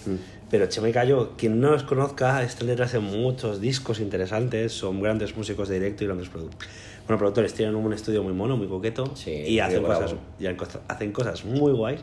Mm. 0.06 0.35
Pero 0.50 0.68
Chema 0.68 0.90
y 0.90 0.94
Cayo, 0.94 1.32
quien 1.38 1.60
no 1.60 1.72
los 1.72 1.84
conozca, 1.84 2.44
están 2.44 2.68
detrás 2.68 2.94
de 2.94 3.00
muchos 3.00 3.60
discos 3.60 4.00
interesantes, 4.00 4.74
son 4.74 5.02
grandes 5.02 5.36
músicos 5.36 5.70
de 5.70 5.76
directo 5.76 6.04
y 6.04 6.08
grandes 6.08 6.30
productores 6.30 6.70
bueno, 7.08 7.20
productores 7.20 7.54
tienen 7.54 7.76
un 7.76 7.94
estudio 7.94 8.24
muy 8.24 8.34
mono, 8.34 8.58
muy 8.58 8.68
coqueto 8.68 9.14
y, 9.28 9.60
hacen 9.60 9.84
cosas, 9.84 10.16
y 10.40 10.48
hacen 10.48 11.12
cosas 11.12 11.46
muy 11.46 11.72
guays. 11.72 12.02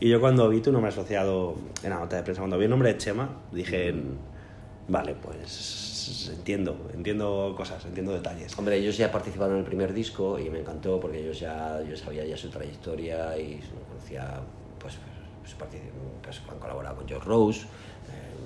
Y 0.00 0.08
yo 0.08 0.20
cuando 0.20 0.48
vi 0.48 0.60
tu 0.60 0.72
nombre 0.72 0.88
asociado 0.90 1.56
en 1.82 1.90
la 1.90 1.98
nota 1.98 2.16
de 2.16 2.22
prensa, 2.22 2.40
cuando 2.40 2.56
vi 2.56 2.64
el 2.64 2.70
nombre 2.70 2.92
de 2.92 2.98
Chema, 2.98 3.28
dije, 3.52 3.94
vale, 4.86 5.14
pues 5.20 6.30
entiendo, 6.34 6.88
entiendo 6.94 7.52
cosas, 7.56 7.84
entiendo 7.84 8.12
detalles. 8.12 8.56
Hombre, 8.58 8.76
ellos 8.76 8.96
ya 8.96 9.12
participaron 9.12 9.56
en 9.56 9.60
el 9.60 9.66
primer 9.66 9.92
disco 9.92 10.38
y 10.38 10.48
me 10.48 10.60
encantó 10.60 10.98
porque 10.98 11.20
ellos 11.20 11.38
ya, 11.40 11.82
yo 11.82 11.94
sabía 11.96 12.24
ya 12.24 12.36
su 12.36 12.48
trayectoria 12.48 13.36
y 13.36 13.60
conocía, 13.90 14.40
pues, 14.78 14.94
pues, 15.56 15.70
pues 16.22 16.40
han 16.48 16.58
colaborado 16.58 16.96
con 16.96 17.08
George 17.08 17.26
Rose, 17.28 17.62
eh, 17.62 17.66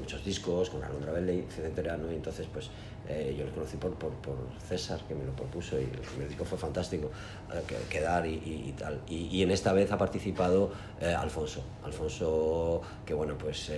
muchos 0.03 0.25
discos, 0.25 0.69
con 0.69 0.83
Alondra 0.83 1.13
Belley, 1.13 1.47
etcétera, 1.49 1.97
¿no? 1.97 2.11
Y 2.11 2.17
entonces, 2.17 2.47
pues 2.53 2.69
eh, 3.09 3.35
yo 3.37 3.45
lo 3.45 3.53
conocí 3.53 3.77
por, 3.77 3.95
por, 3.95 4.13
por, 4.13 4.37
César, 4.69 5.01
que 5.09 5.15
me 5.15 5.25
lo 5.25 5.33
propuso 5.33 5.79
y 5.79 5.85
el 5.85 5.91
primer 5.91 6.29
disco 6.29 6.45
fue 6.45 6.57
fantástico, 6.57 7.11
eh, 7.53 7.61
quedar 7.91 8.25
y, 8.27 8.35
y, 8.35 8.75
tal. 8.79 9.01
Y, 9.09 9.27
y, 9.27 9.43
en 9.43 9.51
esta 9.51 9.73
vez 9.73 9.91
ha 9.91 9.99
participado 9.99 10.71
eh, 11.01 11.13
Alfonso. 11.13 11.63
Alfonso, 11.85 12.81
que 13.05 13.13
bueno, 13.13 13.37
pues, 13.37 13.73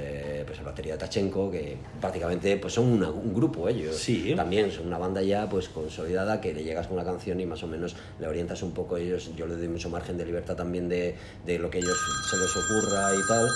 pues 0.46 0.58
el 0.58 0.64
batería 0.64 0.92
de 0.92 0.98
Tachenko, 0.98 1.50
que 1.50 1.78
prácticamente 2.00 2.56
pues 2.58 2.74
son 2.74 3.02
un 3.02 3.34
grupo 3.34 3.68
ellos. 3.68 3.96
Sí. 3.96 4.34
También 4.36 4.70
son 4.70 4.88
una 4.88 4.98
banda 4.98 5.22
ya 5.22 5.48
pues 5.48 5.68
consolidada 5.70 6.40
que 6.40 6.52
le 6.52 6.62
llegas 6.62 6.86
con 6.86 6.98
una 6.98 7.04
canción 7.04 7.40
y 7.40 7.46
más 7.46 7.62
o 7.62 7.66
menos 7.66 7.96
le 8.20 8.28
orientas 8.28 8.62
un 8.62 8.72
poco 8.72 8.98
ellos. 8.98 9.30
Yo 9.36 9.46
le 9.46 9.56
doy 9.56 9.68
mucho 9.68 9.88
margen 9.88 10.18
de 10.18 10.26
libertad 10.26 10.54
también 10.54 10.88
de, 10.88 11.16
de 11.46 11.58
lo 11.58 11.70
que 11.70 11.78
ellos 11.78 11.96
se 12.30 12.36
les 12.36 12.56
ocurra 12.56 13.08
y 13.14 13.26
tal. 13.26 13.48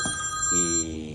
Y, 0.51 0.57
y, 0.57 1.08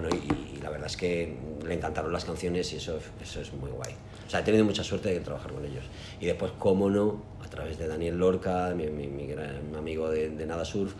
bueno, 0.00 0.16
y, 0.16 0.60
la 0.60 0.70
verdad 0.70 0.86
es 0.86 0.96
que 0.96 1.34
le 1.66 1.74
encantaron 1.74 2.12
las 2.12 2.24
canciones 2.24 2.72
y 2.72 2.76
eso, 2.76 2.98
eso 3.20 3.40
es 3.40 3.52
muy 3.52 3.70
guay. 3.70 3.94
O 4.26 4.30
sea, 4.30 4.40
he 4.40 4.42
tenido 4.42 4.64
mucha 4.64 4.84
suerte 4.84 5.08
de 5.08 5.20
trabajar 5.20 5.52
con 5.52 5.64
ellos. 5.64 5.84
Y 6.20 6.26
después, 6.26 6.52
cómo 6.58 6.88
no, 6.88 7.22
a 7.44 7.48
través 7.48 7.78
de 7.78 7.88
Daniel 7.88 8.16
Lorca, 8.16 8.72
mi, 8.74 9.26
gran 9.26 9.74
amigo 9.76 10.08
de, 10.08 10.28
Nada 10.46 10.64
Surf, 10.64 10.94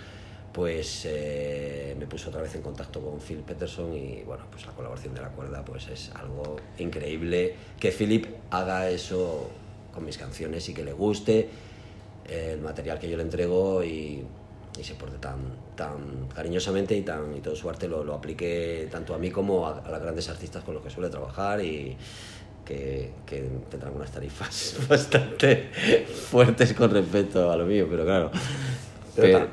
pues 0.52 1.04
eh, 1.06 1.94
me 1.98 2.06
puso 2.06 2.30
otra 2.30 2.42
vez 2.42 2.54
en 2.56 2.62
contacto 2.62 3.00
con 3.00 3.20
Phil 3.20 3.38
Peterson 3.38 3.94
y 3.94 4.22
bueno, 4.22 4.44
pues 4.50 4.66
la 4.66 4.72
colaboración 4.72 5.14
de 5.14 5.20
la 5.20 5.28
cuerda 5.28 5.64
pues 5.64 5.86
es 5.88 6.10
algo 6.14 6.56
increíble. 6.78 7.54
Que 7.78 7.92
Philip 7.92 8.26
haga 8.50 8.90
eso 8.90 9.50
con 9.94 10.04
mis 10.04 10.18
canciones 10.18 10.68
y 10.68 10.74
que 10.74 10.82
le 10.82 10.92
guste 10.92 11.48
el 12.28 12.60
material 12.60 12.98
que 12.98 13.08
yo 13.08 13.16
le 13.16 13.22
entrego 13.22 13.84
y 13.84 14.24
y 14.78 14.84
se 14.84 14.94
porte 14.94 15.18
tan, 15.18 15.38
tan 15.76 16.28
cariñosamente 16.34 16.96
y, 16.96 17.02
tan, 17.02 17.36
y 17.36 17.40
todo 17.40 17.56
su 17.56 17.68
arte 17.68 17.88
lo, 17.88 18.04
lo 18.04 18.14
aplique 18.14 18.88
tanto 18.90 19.14
a 19.14 19.18
mí 19.18 19.30
como 19.30 19.66
a, 19.66 19.78
a, 19.78 19.90
las 19.90 20.00
grandes 20.00 20.28
artistas 20.28 20.62
con 20.64 20.74
los 20.74 20.82
que 20.82 20.90
suele 20.90 21.08
trabajar 21.10 21.62
y 21.64 21.96
que, 22.64 23.10
que 23.26 23.48
tendrán 23.70 23.94
unas 23.96 24.10
tarifas 24.12 24.76
bastante 24.88 25.70
fuertes 26.30 26.72
con 26.74 26.90
respecto 26.90 27.50
a 27.50 27.56
lo 27.56 27.64
mío, 27.66 27.86
pero 27.90 28.04
claro. 28.04 28.30
Pero, 29.16 29.46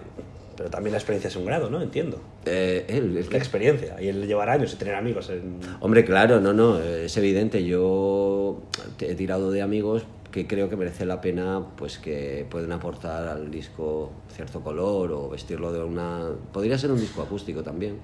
pero 0.56 0.70
también 0.70 0.92
la 0.92 0.98
experiencia 1.00 1.28
es 1.30 1.36
un 1.36 1.46
grado, 1.46 1.70
¿no? 1.70 1.82
Entiendo. 1.82 2.22
Eh, 2.46 2.86
él, 2.88 3.18
es 3.18 3.26
La 3.26 3.32
que- 3.32 3.38
experiencia. 3.38 4.00
Y 4.02 4.10
el 4.10 4.28
llevar 4.28 4.50
años 4.50 4.74
y 4.74 4.76
tener 4.76 4.96
amigos 4.96 5.30
en... 5.30 5.60
Hombre, 5.80 6.06
claro, 6.06 6.40
no, 6.40 6.54
no, 6.54 6.80
es 6.80 7.16
evidente. 7.18 7.64
Yo 7.66 8.62
he 9.00 9.16
tirado 9.16 9.52
de 9.52 9.62
amigos 9.62 10.04
que 10.36 10.48
creo 10.48 10.68
que 10.68 10.76
merece 10.76 11.06
la 11.06 11.22
pena, 11.22 11.66
pues 11.78 11.98
que 11.98 12.46
pueden 12.50 12.74
aportar 12.74 13.26
al 13.26 13.50
disco 13.50 14.12
cierto 14.28 14.60
color 14.60 15.14
o 15.14 15.30
vestirlo 15.30 15.72
de 15.72 15.82
una... 15.82 16.30
Podría 16.52 16.78
ser 16.78 16.92
un 16.92 17.00
disco 17.00 17.22
acústico 17.22 17.64
también, 17.64 18.00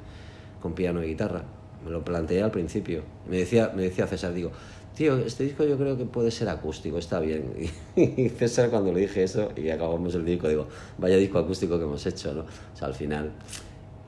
con 0.61 0.71
piano 0.71 1.03
y 1.03 1.07
guitarra. 1.07 1.43
Me 1.83 1.91
lo 1.91 2.05
planteé 2.05 2.41
al 2.41 2.51
principio. 2.51 3.03
Me 3.29 3.35
decía, 3.35 3.73
me 3.75 3.81
decía 3.81 4.07
César, 4.07 4.33
digo, 4.33 4.49
tío, 4.95 5.17
este 5.17 5.43
disco 5.43 5.65
yo 5.65 5.77
creo 5.77 5.97
que 5.97 6.05
puede 6.05 6.31
ser 6.31 6.47
acústico, 6.47 6.97
está 6.97 7.19
bien. 7.19 7.51
Y 7.97 8.29
César 8.29 8.69
cuando 8.69 8.93
le 8.93 9.01
dije 9.01 9.23
eso 9.23 9.51
y 9.57 9.69
acabamos 9.69 10.15
el 10.15 10.23
disco, 10.23 10.47
digo, 10.47 10.67
vaya 10.99 11.17
disco 11.17 11.37
acústico 11.37 11.77
que 11.77 11.83
hemos 11.83 12.05
hecho, 12.05 12.33
¿no? 12.33 12.43
O 12.43 12.77
sea, 12.77 12.87
al 12.87 12.95
final 12.95 13.33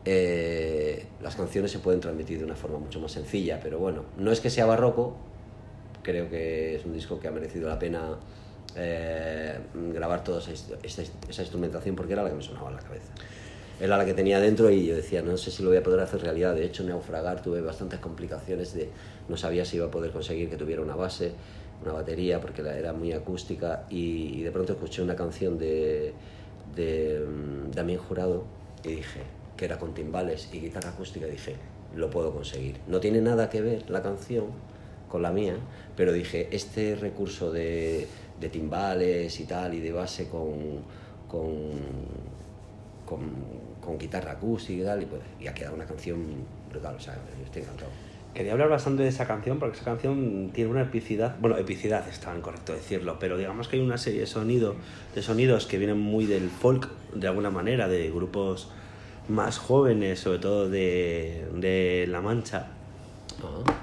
eh, 0.05 1.07
las 1.21 1.35
canciones 1.35 1.71
se 1.71 1.79
pueden 1.79 1.99
transmitir 1.99 2.39
de 2.39 2.45
una 2.45 2.55
forma 2.55 2.79
mucho 2.79 3.01
más 3.01 3.11
sencilla, 3.11 3.59
pero 3.61 3.79
bueno, 3.79 4.05
no 4.17 4.31
es 4.31 4.39
que 4.39 4.49
sea 4.49 4.65
barroco, 4.65 5.17
creo 6.03 6.29
que 6.29 6.75
es 6.75 6.85
un 6.85 6.93
disco 6.93 7.19
que 7.19 7.27
ha 7.27 7.31
merecido 7.31 7.67
la 7.67 7.79
pena 7.79 8.17
eh, 8.75 9.57
grabar 9.93 10.23
toda 10.23 10.39
esa, 10.39 10.51
esa, 10.83 11.03
esa 11.29 11.41
instrumentación 11.41 11.95
porque 11.95 12.13
era 12.13 12.23
la 12.23 12.29
que 12.29 12.35
me 12.35 12.43
sonaba 12.43 12.69
en 12.69 12.75
la 12.75 12.81
cabeza. 12.81 13.11
Era 13.79 13.97
la 13.97 14.05
que 14.05 14.13
tenía 14.13 14.39
dentro 14.39 14.69
y 14.69 14.85
yo 14.85 14.95
decía, 14.95 15.21
no 15.23 15.35
sé 15.37 15.49
si 15.49 15.63
lo 15.63 15.69
voy 15.69 15.77
a 15.77 15.83
poder 15.83 15.99
hacer 15.99 16.21
realidad. 16.21 16.53
De 16.55 16.65
hecho, 16.65 16.83
Naufragar 16.83 17.41
tuve 17.41 17.61
bastantes 17.61 17.99
complicaciones 17.99 18.73
de 18.73 18.89
no 19.27 19.35
sabía 19.35 19.65
si 19.65 19.77
iba 19.77 19.87
a 19.87 19.91
poder 19.91 20.11
conseguir 20.11 20.49
que 20.49 20.57
tuviera 20.57 20.81
una 20.81 20.95
base, 20.95 21.31
una 21.81 21.93
batería, 21.93 22.39
porque 22.39 22.61
era 22.61 22.93
muy 22.93 23.13
acústica 23.13 23.85
y, 23.89 24.39
y 24.39 24.43
de 24.43 24.51
pronto 24.51 24.73
escuché 24.73 25.01
una 25.01 25.15
canción 25.15 25.57
de, 25.57 26.13
de 26.75 27.19
mm, 27.19 27.71
Damián 27.71 27.99
Jurado 27.99 28.43
y 28.83 28.89
dije 28.89 29.21
que 29.57 29.65
era 29.65 29.77
con 29.77 29.93
timbales 29.93 30.49
y 30.51 30.59
guitarra 30.59 30.89
acústica 30.89 31.27
y 31.27 31.31
dije, 31.31 31.55
lo 31.95 32.09
puedo 32.09 32.31
conseguir. 32.31 32.77
No 32.87 32.99
tiene 32.99 33.21
nada 33.21 33.49
que 33.49 33.61
ver 33.61 33.89
la 33.89 34.01
canción 34.01 34.45
con 35.13 35.21
la 35.21 35.31
mía, 35.31 35.53
pero 35.95 36.11
dije, 36.11 36.47
este 36.49 36.95
recurso 36.95 37.51
de, 37.51 38.07
de 38.41 38.49
timbales 38.49 39.39
y 39.39 39.45
tal 39.45 39.75
y 39.75 39.79
de 39.79 39.91
base 39.91 40.27
con, 40.27 40.81
con, 41.27 41.51
con, 43.05 43.19
con 43.79 43.99
guitarra 43.99 44.31
acústica 44.31 44.81
y 44.81 44.83
tal, 44.83 45.03
y, 45.03 45.05
pues, 45.05 45.21
y 45.39 45.45
ha 45.45 45.53
quedado 45.53 45.75
una 45.75 45.85
canción 45.85 46.25
brutal, 46.67 46.95
o 46.95 46.99
sea, 46.99 47.13
yo 47.13 47.45
estoy 47.45 47.61
encantado. 47.61 47.91
Quería 48.33 48.53
hablar 48.53 48.69
bastante 48.69 49.03
de 49.03 49.09
esa 49.09 49.27
canción 49.27 49.59
porque 49.59 49.75
esa 49.75 49.85
canción 49.85 50.49
tiene 50.51 50.71
una 50.71 50.81
epicidad, 50.81 51.35
bueno, 51.39 51.59
epicidad 51.59 52.09
está 52.09 52.35
incorrecto 52.35 52.73
decirlo, 52.73 53.19
pero 53.19 53.37
digamos 53.37 53.67
que 53.67 53.75
hay 53.75 53.83
una 53.83 53.99
serie 53.99 54.21
de, 54.21 54.25
sonido, 54.25 54.73
de 55.13 55.21
sonidos 55.21 55.67
que 55.67 55.77
vienen 55.77 55.99
muy 55.99 56.25
del 56.25 56.49
folk, 56.49 56.89
de 57.13 57.27
alguna 57.27 57.51
manera, 57.51 57.87
de 57.87 58.09
grupos 58.09 58.71
más 59.29 59.59
jóvenes, 59.59 60.21
sobre 60.21 60.39
todo 60.39 60.71
de, 60.71 61.45
de 61.53 62.07
La 62.07 62.21
Mancha, 62.21 62.71
Ah, 63.41 63.82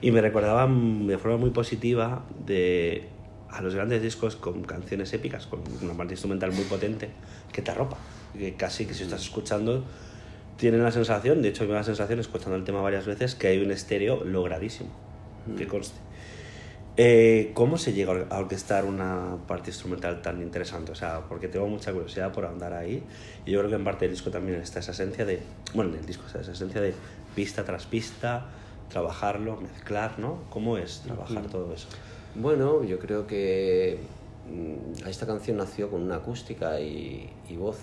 y 0.00 0.10
me 0.10 0.20
recordaban 0.20 1.06
de 1.06 1.18
forma 1.18 1.38
muy 1.38 1.50
positiva 1.50 2.24
de 2.44 3.08
a 3.50 3.62
los 3.62 3.74
grandes 3.74 4.02
discos 4.02 4.36
con 4.36 4.64
canciones 4.64 5.12
épicas, 5.14 5.46
con 5.46 5.60
una 5.80 5.94
parte 5.94 6.14
instrumental 6.14 6.52
muy 6.52 6.64
potente, 6.64 7.08
que 7.52 7.62
te 7.62 7.70
arropa. 7.70 7.96
Que 8.36 8.54
casi 8.54 8.84
que 8.84 8.92
si 8.92 9.04
estás 9.04 9.22
escuchando, 9.22 9.84
tienen 10.56 10.82
la 10.82 10.90
sensación, 10.90 11.42
de 11.42 11.48
hecho, 11.48 11.64
me 11.64 11.70
da 11.70 11.76
la 11.76 11.84
sensación, 11.84 12.18
escuchando 12.18 12.56
el 12.56 12.64
tema 12.64 12.82
varias 12.82 13.06
veces, 13.06 13.34
que 13.34 13.48
hay 13.48 13.62
un 13.62 13.70
estéreo 13.70 14.24
logradísimo. 14.24 14.90
Que 15.56 15.66
conste. 15.66 15.96
Eh, 16.98 17.52
¿Cómo 17.54 17.76
se 17.76 17.92
llega 17.92 18.26
a 18.30 18.38
orquestar 18.38 18.84
una 18.84 19.36
parte 19.46 19.70
instrumental 19.70 20.22
tan 20.22 20.42
interesante? 20.42 20.92
O 20.92 20.94
sea, 20.94 21.20
porque 21.28 21.46
tengo 21.46 21.68
mucha 21.68 21.92
curiosidad 21.92 22.32
por 22.32 22.46
andar 22.46 22.72
ahí. 22.72 23.02
Y 23.44 23.52
yo 23.52 23.58
creo 23.60 23.70
que 23.70 23.76
en 23.76 23.84
parte 23.84 24.06
del 24.06 24.14
disco 24.14 24.30
también 24.30 24.60
está 24.60 24.80
esa 24.80 24.92
esencia 24.92 25.24
de. 25.24 25.40
Bueno, 25.74 25.92
en 25.92 26.00
el 26.00 26.06
disco 26.06 26.26
está 26.26 26.40
esa 26.40 26.52
esencia 26.52 26.80
de 26.80 26.94
pista 27.34 27.64
tras 27.64 27.84
pista, 27.86 28.46
trabajarlo, 28.88 29.56
mezclar, 29.60 30.18
¿no? 30.18 30.38
¿Cómo 30.50 30.78
es 30.78 31.00
trabajar 31.00 31.40
Ujú. 31.40 31.48
todo 31.48 31.72
eso? 31.74 31.88
Bueno, 32.34 32.84
yo 32.84 32.98
creo 32.98 33.26
que 33.26 33.98
mm, 34.50 35.06
esta 35.08 35.26
canción 35.26 35.56
nació 35.56 35.90
con 35.90 36.02
una 36.02 36.16
acústica 36.16 36.80
y, 36.80 37.30
y 37.48 37.56
voz, 37.56 37.78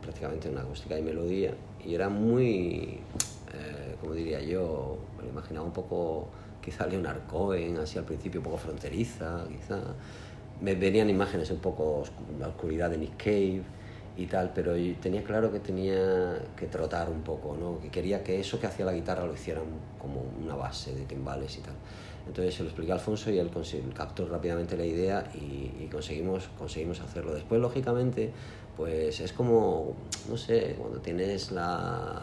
prácticamente 0.00 0.48
una 0.48 0.62
acústica 0.62 0.98
y 0.98 1.02
melodía, 1.02 1.54
y 1.84 1.94
era 1.94 2.08
muy, 2.08 2.98
eh, 3.52 3.96
como 4.00 4.14
diría 4.14 4.40
yo, 4.40 4.98
me 5.18 5.24
lo 5.24 5.30
imaginaba 5.30 5.66
un 5.66 5.72
poco, 5.72 6.28
quizá 6.62 6.86
Leonard 6.86 7.26
Cohen, 7.26 7.78
así 7.78 7.98
al 7.98 8.04
principio 8.04 8.40
un 8.40 8.44
poco 8.44 8.58
fronteriza, 8.58 9.44
quizá. 9.48 9.80
Me 10.60 10.74
venían 10.74 11.08
imágenes 11.08 11.50
un 11.50 11.58
poco 11.58 12.04
la 12.38 12.48
oscuridad 12.48 12.90
de 12.90 12.98
Nick 12.98 13.16
Cave 13.16 13.62
y 14.20 14.26
tal, 14.26 14.52
pero 14.54 14.76
yo 14.76 14.94
tenía 14.96 15.24
claro 15.24 15.50
que 15.50 15.60
tenía 15.60 16.38
que 16.54 16.66
trotar 16.66 17.08
un 17.08 17.22
poco, 17.22 17.56
¿no? 17.58 17.80
que 17.80 17.88
quería 17.88 18.22
que 18.22 18.38
eso 18.38 18.60
que 18.60 18.66
hacía 18.66 18.84
la 18.84 18.92
guitarra 18.92 19.24
lo 19.24 19.32
hicieran 19.32 19.64
como 19.98 20.22
una 20.42 20.54
base 20.54 20.94
de 20.94 21.06
timbales 21.06 21.56
y 21.56 21.60
tal. 21.60 21.72
Entonces 22.26 22.54
se 22.54 22.62
lo 22.62 22.68
expliqué 22.68 22.92
a 22.92 22.96
Alfonso 22.96 23.30
y 23.30 23.38
él 23.38 23.50
captó 23.94 24.28
rápidamente 24.28 24.76
la 24.76 24.84
idea 24.84 25.30
y, 25.34 25.72
y 25.82 25.88
conseguimos, 25.90 26.50
conseguimos 26.58 27.00
hacerlo. 27.00 27.32
Después, 27.32 27.62
lógicamente, 27.62 28.30
pues 28.76 29.20
es 29.20 29.32
como, 29.32 29.94
no 30.28 30.36
sé, 30.36 30.76
cuando 30.78 31.00
tienes 31.00 31.50
la, 31.50 32.22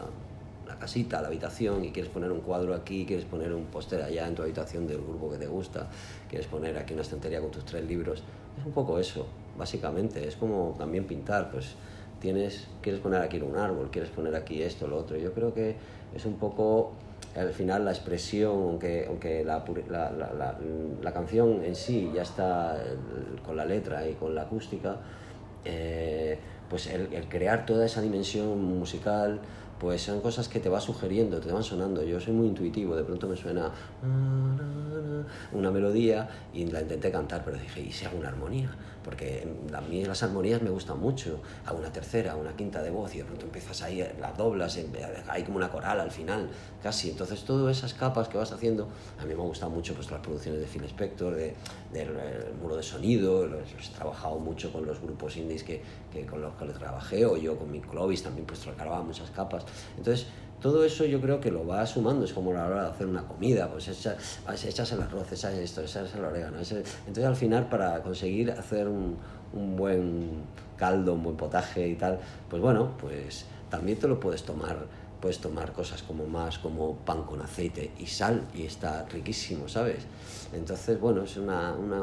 la 0.68 0.78
casita, 0.78 1.20
la 1.20 1.26
habitación 1.26 1.84
y 1.84 1.90
quieres 1.90 2.12
poner 2.12 2.30
un 2.30 2.42
cuadro 2.42 2.74
aquí, 2.74 3.06
quieres 3.06 3.24
poner 3.24 3.52
un 3.52 3.64
póster 3.64 4.02
allá 4.02 4.28
en 4.28 4.36
tu 4.36 4.42
habitación 4.42 4.86
del 4.86 4.98
grupo 4.98 5.30
que 5.32 5.38
te 5.38 5.48
gusta, 5.48 5.88
quieres 6.28 6.46
poner 6.46 6.78
aquí 6.78 6.92
una 6.92 7.02
estantería 7.02 7.40
con 7.40 7.50
tus 7.50 7.64
tres 7.64 7.84
libros, 7.84 8.22
es 8.56 8.64
un 8.64 8.72
poco 8.72 9.00
eso, 9.00 9.26
básicamente. 9.58 10.26
Es 10.26 10.36
como 10.36 10.74
también 10.78 11.04
pintar, 11.04 11.50
pues 11.50 11.74
tienes, 12.20 12.68
quieres 12.80 13.00
poner 13.00 13.20
aquí 13.20 13.38
un 13.40 13.56
árbol, 13.56 13.90
quieres 13.90 14.10
poner 14.10 14.34
aquí 14.34 14.62
esto, 14.62 14.86
lo 14.86 14.96
otro. 14.96 15.16
Yo 15.18 15.32
creo 15.34 15.52
que 15.52 15.76
es 16.14 16.24
un 16.24 16.34
poco 16.36 16.92
al 17.36 17.52
final 17.52 17.84
la 17.84 17.90
expresión, 17.90 18.52
aunque, 18.52 19.04
aunque 19.06 19.44
la, 19.44 19.64
la, 19.90 20.10
la- 20.10 20.32
la- 20.32 21.12
canción 21.12 21.62
en 21.64 21.74
sí 21.74 22.10
ya 22.14 22.22
está 22.22 22.82
con 23.44 23.56
la 23.56 23.64
letra 23.64 24.08
y 24.08 24.14
con 24.14 24.34
la 24.34 24.42
acústica, 24.42 24.96
eh, 25.64 26.38
pues 26.68 26.86
el, 26.86 27.12
el 27.12 27.28
crear 27.28 27.66
toda 27.66 27.86
esa 27.86 28.00
dimensión 28.00 28.62
musical, 28.62 29.40
pues 29.78 30.02
son 30.02 30.20
cosas 30.20 30.48
que 30.48 30.60
te 30.60 30.68
va 30.68 30.80
sugiriendo, 30.80 31.40
te 31.40 31.52
van 31.52 31.62
sonando. 31.62 32.02
Yo 32.02 32.20
soy 32.20 32.32
muy 32.32 32.48
intuitivo, 32.48 32.96
de 32.96 33.04
pronto 33.04 33.28
me 33.28 33.36
suena 33.36 33.70
una 35.52 35.70
melodía 35.70 36.28
y 36.52 36.66
la 36.66 36.80
intenté 36.80 37.10
cantar, 37.10 37.44
pero 37.44 37.58
dije, 37.58 37.80
¿y 37.80 37.92
si 37.92 38.04
hago 38.04 38.18
una 38.18 38.28
armonía? 38.28 38.70
Porque 39.04 39.46
a 39.72 39.80
mí 39.80 40.04
las 40.04 40.22
armonías 40.22 40.60
me 40.60 40.70
gustan 40.70 40.98
mucho. 41.00 41.40
Hago 41.64 41.78
una 41.78 41.92
tercera, 41.92 42.36
una 42.36 42.54
quinta 42.54 42.82
de 42.82 42.90
voz 42.90 43.14
y 43.14 43.18
de 43.18 43.24
pronto 43.24 43.46
empiezas 43.46 43.80
ahí, 43.82 44.06
las 44.20 44.36
doblas, 44.36 44.78
hay 45.28 45.44
como 45.44 45.56
una 45.56 45.70
coral 45.70 46.00
al 46.00 46.10
final, 46.10 46.50
casi. 46.82 47.10
Entonces, 47.10 47.44
todas 47.44 47.78
esas 47.78 47.94
capas 47.94 48.28
que 48.28 48.36
vas 48.36 48.52
haciendo, 48.52 48.88
a 49.18 49.24
mí 49.24 49.34
me 49.34 49.40
han 49.40 49.48
gustado 49.48 49.70
mucho 49.70 49.94
pues, 49.94 50.10
las 50.10 50.20
producciones 50.20 50.60
de 50.60 50.66
Phil 50.66 50.84
Spector, 50.84 51.34
de, 51.34 51.54
del 51.92 52.08
eh, 52.18 52.52
muro 52.60 52.76
de 52.76 52.82
sonido, 52.82 53.46
los, 53.46 53.72
los 53.72 53.88
he 53.88 53.94
trabajado 53.94 54.38
mucho 54.38 54.72
con 54.72 54.84
los 54.84 55.00
grupos 55.00 55.36
indies 55.36 55.62
que, 55.62 55.80
que 56.12 56.26
con 56.26 56.42
los 56.42 56.52
que 56.58 56.64
le 56.66 56.72
trabajé, 56.72 57.24
o 57.24 57.36
yo 57.36 57.56
con 57.56 57.70
mi 57.70 57.80
Clovis 57.80 58.22
también 58.22 58.46
pues 58.46 58.66
grababa 58.76 59.02
muchas 59.02 59.30
capas. 59.30 59.64
Entonces, 59.96 60.26
todo 60.60 60.84
eso 60.84 61.04
yo 61.04 61.20
creo 61.20 61.38
que 61.40 61.50
lo 61.52 61.64
va 61.66 61.86
sumando, 61.86 62.24
es 62.24 62.32
como 62.32 62.52
la 62.52 62.66
hora 62.66 62.82
de 62.84 62.90
hacer 62.90 63.06
una 63.06 63.22
comida, 63.26 63.68
pues 63.70 63.86
echa- 63.88 64.16
echas 64.66 64.90
el 64.92 65.00
arroz, 65.02 65.30
echas 65.32 65.54
esto, 65.54 65.82
echas 65.82 66.12
el 66.14 66.24
orégano. 66.24 66.58
echas- 66.58 66.82
Entonces 67.06 67.24
al 67.24 67.36
final 67.36 67.68
para 67.68 68.02
conseguir 68.02 68.50
hacer 68.50 68.88
un, 68.88 69.16
un 69.52 69.76
buen 69.76 70.42
caldo, 70.76 71.14
un 71.14 71.22
buen 71.22 71.36
potaje 71.36 71.86
y 71.88 71.94
tal, 71.94 72.18
pues 72.50 72.60
bueno, 72.60 72.90
pues 73.00 73.46
también 73.70 73.98
te 73.98 74.08
lo 74.08 74.18
puedes 74.18 74.42
tomar, 74.42 74.86
puedes 75.20 75.38
tomar 75.38 75.72
cosas 75.72 76.02
como 76.02 76.26
más 76.26 76.58
como 76.58 76.96
pan 76.96 77.22
con 77.24 77.40
aceite 77.40 77.92
y 77.98 78.06
sal 78.06 78.42
y 78.54 78.64
está 78.64 79.04
riquísimo, 79.08 79.68
¿sabes? 79.68 80.06
Entonces, 80.52 80.98
bueno, 81.00 81.22
es 81.22 81.36
una, 81.36 81.72
una, 81.74 82.02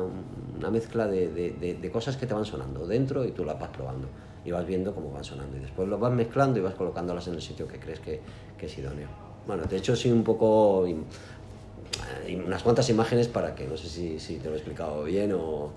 una 0.57 0.69
mezcla 0.69 1.07
de, 1.07 1.27
de- 1.29 1.51
de- 1.51 1.73
de 1.75 1.91
cosas 1.91 2.15
que 2.15 2.25
te 2.25 2.33
van 2.33 2.45
sonando 2.45 2.87
dentro 2.87 3.25
y 3.25 3.31
tú 3.31 3.43
las 3.43 3.59
vas 3.59 3.69
probando 3.69 4.07
y 4.45 4.51
vas 4.51 4.65
viendo 4.65 4.93
cómo 4.93 5.11
van 5.11 5.23
sonando 5.23 5.57
y 5.57 5.59
después 5.59 5.87
lo 5.89 5.97
vas 5.97 6.13
mezclando 6.13 6.59
y 6.59 6.61
vas 6.61 6.75
colocándolas 6.75 7.27
en 7.27 7.33
el 7.33 7.41
sitio 7.41 7.67
que 7.67 7.79
crees 7.79 7.99
que, 7.99 8.21
que 8.57 8.67
es 8.67 8.77
idóneo. 8.77 9.07
Bueno, 9.47 9.63
de 9.63 9.77
hecho 9.77 9.95
sí 9.95 10.11
un 10.11 10.23
poco 10.23 10.85
eh, 10.87 12.41
unas 12.45 12.63
cuantas 12.63 12.89
imágenes 12.89 13.27
para 13.27 13.55
que 13.55 13.67
no 13.67 13.75
sé 13.75 13.89
si, 13.89 14.19
si 14.19 14.37
te 14.37 14.45
lo 14.47 14.53
he 14.53 14.57
explicado 14.57 15.03
bien 15.03 15.33
o 15.33 15.71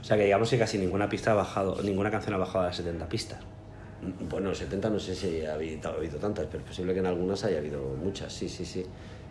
O 0.00 0.04
sea 0.04 0.16
que 0.16 0.24
digamos 0.24 0.50
que 0.50 0.58
casi 0.58 0.78
ninguna 0.78 1.08
pista 1.08 1.32
ha 1.32 1.34
bajado, 1.34 1.80
ninguna 1.82 2.10
canción 2.10 2.34
ha 2.34 2.38
bajado 2.38 2.64
a 2.64 2.66
las 2.68 2.76
70 2.76 3.08
pistas. 3.08 3.40
bueno, 4.28 4.54
70 4.54 4.90
no 4.90 4.98
sé 4.98 5.14
si 5.14 5.44
ha 5.44 5.54
habido, 5.54 5.90
ha 5.90 5.94
habido 5.94 6.18
tantas, 6.18 6.46
pero 6.46 6.58
es 6.58 6.68
posible 6.68 6.92
que 6.92 7.00
en 7.00 7.06
algunas 7.06 7.44
haya 7.44 7.58
habido 7.58 7.80
muchas, 8.02 8.32
sí, 8.32 8.48
sí, 8.48 8.64
sí. 8.64 8.84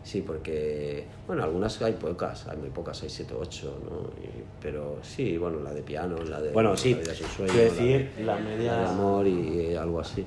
Sí, 0.04 0.22
porque, 0.22 1.06
bueno, 1.28 1.44
algunas 1.44 1.82
hay 1.82 1.94
pocas, 1.94 2.48
hay 2.48 2.58
muy 2.58 2.70
pocas, 2.70 3.02
hay 3.04 3.10
7 3.10 3.34
o 3.34 3.40
8, 3.40 3.80
¿no? 3.90 4.02
Y- 4.22 4.44
pero 4.62 5.00
sí, 5.02 5.38
bueno, 5.38 5.62
la 5.62 5.74
de 5.74 5.82
piano, 5.82 6.18
la 6.24 6.42
de 6.42 6.52
Bueno, 6.52 6.76
sí, 6.76 6.92
La 6.94 7.00
vida 7.00 7.12
es 7.14 7.22
un 7.22 7.28
sueño, 7.28 7.52
quiero 7.54 7.68
la 7.68 7.74
decir, 7.74 8.12
de- 8.16 8.24
la 8.24 8.38
media- 8.38 8.72
la 8.74 8.80
de 8.80 8.86
amor 8.88 9.28
y 9.28 9.76
algo 9.76 10.00
así. 10.02 10.26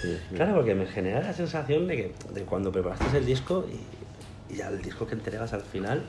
Sí, 0.00 0.16
sí. 0.30 0.34
Claro, 0.34 0.54
porque 0.56 0.74
me 0.74 0.86
genera 0.86 1.20
la 1.20 1.32
sensación 1.32 1.86
de 1.86 1.96
que 1.96 2.14
de 2.32 2.42
cuando 2.42 2.72
preparaste 2.72 3.18
el 3.18 3.26
disco 3.26 3.66
y, 3.68 4.52
y 4.54 4.56
ya 4.56 4.68
el 4.68 4.80
disco 4.80 5.06
que 5.06 5.14
entregas 5.14 5.52
al 5.52 5.62
final, 5.62 6.02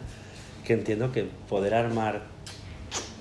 que 0.65 0.73
entiendo 0.73 1.11
que 1.11 1.27
poder 1.49 1.73
armar 1.73 2.21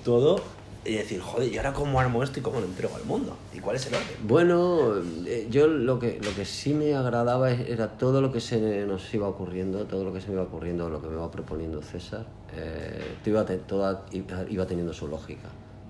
todo 0.04 0.42
y 0.84 0.94
decir, 0.94 1.20
joder, 1.20 1.52
¿y 1.52 1.56
ahora 1.56 1.72
cómo 1.72 2.00
armo 2.00 2.22
esto 2.22 2.38
y 2.38 2.42
cómo 2.42 2.60
lo 2.60 2.66
entrego 2.66 2.96
al 2.96 3.04
mundo? 3.04 3.36
¿Y 3.54 3.58
cuál 3.58 3.76
es 3.76 3.86
el 3.86 3.94
orden? 3.94 4.08
Bueno, 4.22 4.94
eh, 5.26 5.46
yo 5.50 5.66
lo 5.66 5.98
que, 5.98 6.20
lo 6.22 6.34
que 6.34 6.44
sí 6.44 6.74
me 6.74 6.94
agradaba 6.94 7.50
era 7.50 7.98
todo 7.98 8.20
lo 8.20 8.32
que 8.32 8.40
se 8.40 8.86
nos 8.86 9.12
iba 9.12 9.28
ocurriendo, 9.28 9.84
todo 9.84 10.04
lo 10.04 10.12
que 10.12 10.20
se 10.20 10.28
me 10.28 10.34
iba 10.34 10.44
ocurriendo, 10.44 10.88
lo 10.88 11.00
que 11.00 11.08
me 11.08 11.14
iba 11.14 11.30
proponiendo 11.30 11.82
César, 11.82 12.26
eh, 12.56 13.16
iba, 13.26 13.44
toda, 13.44 14.06
iba 14.12 14.66
teniendo 14.66 14.92
su 14.92 15.08
lógica 15.08 15.48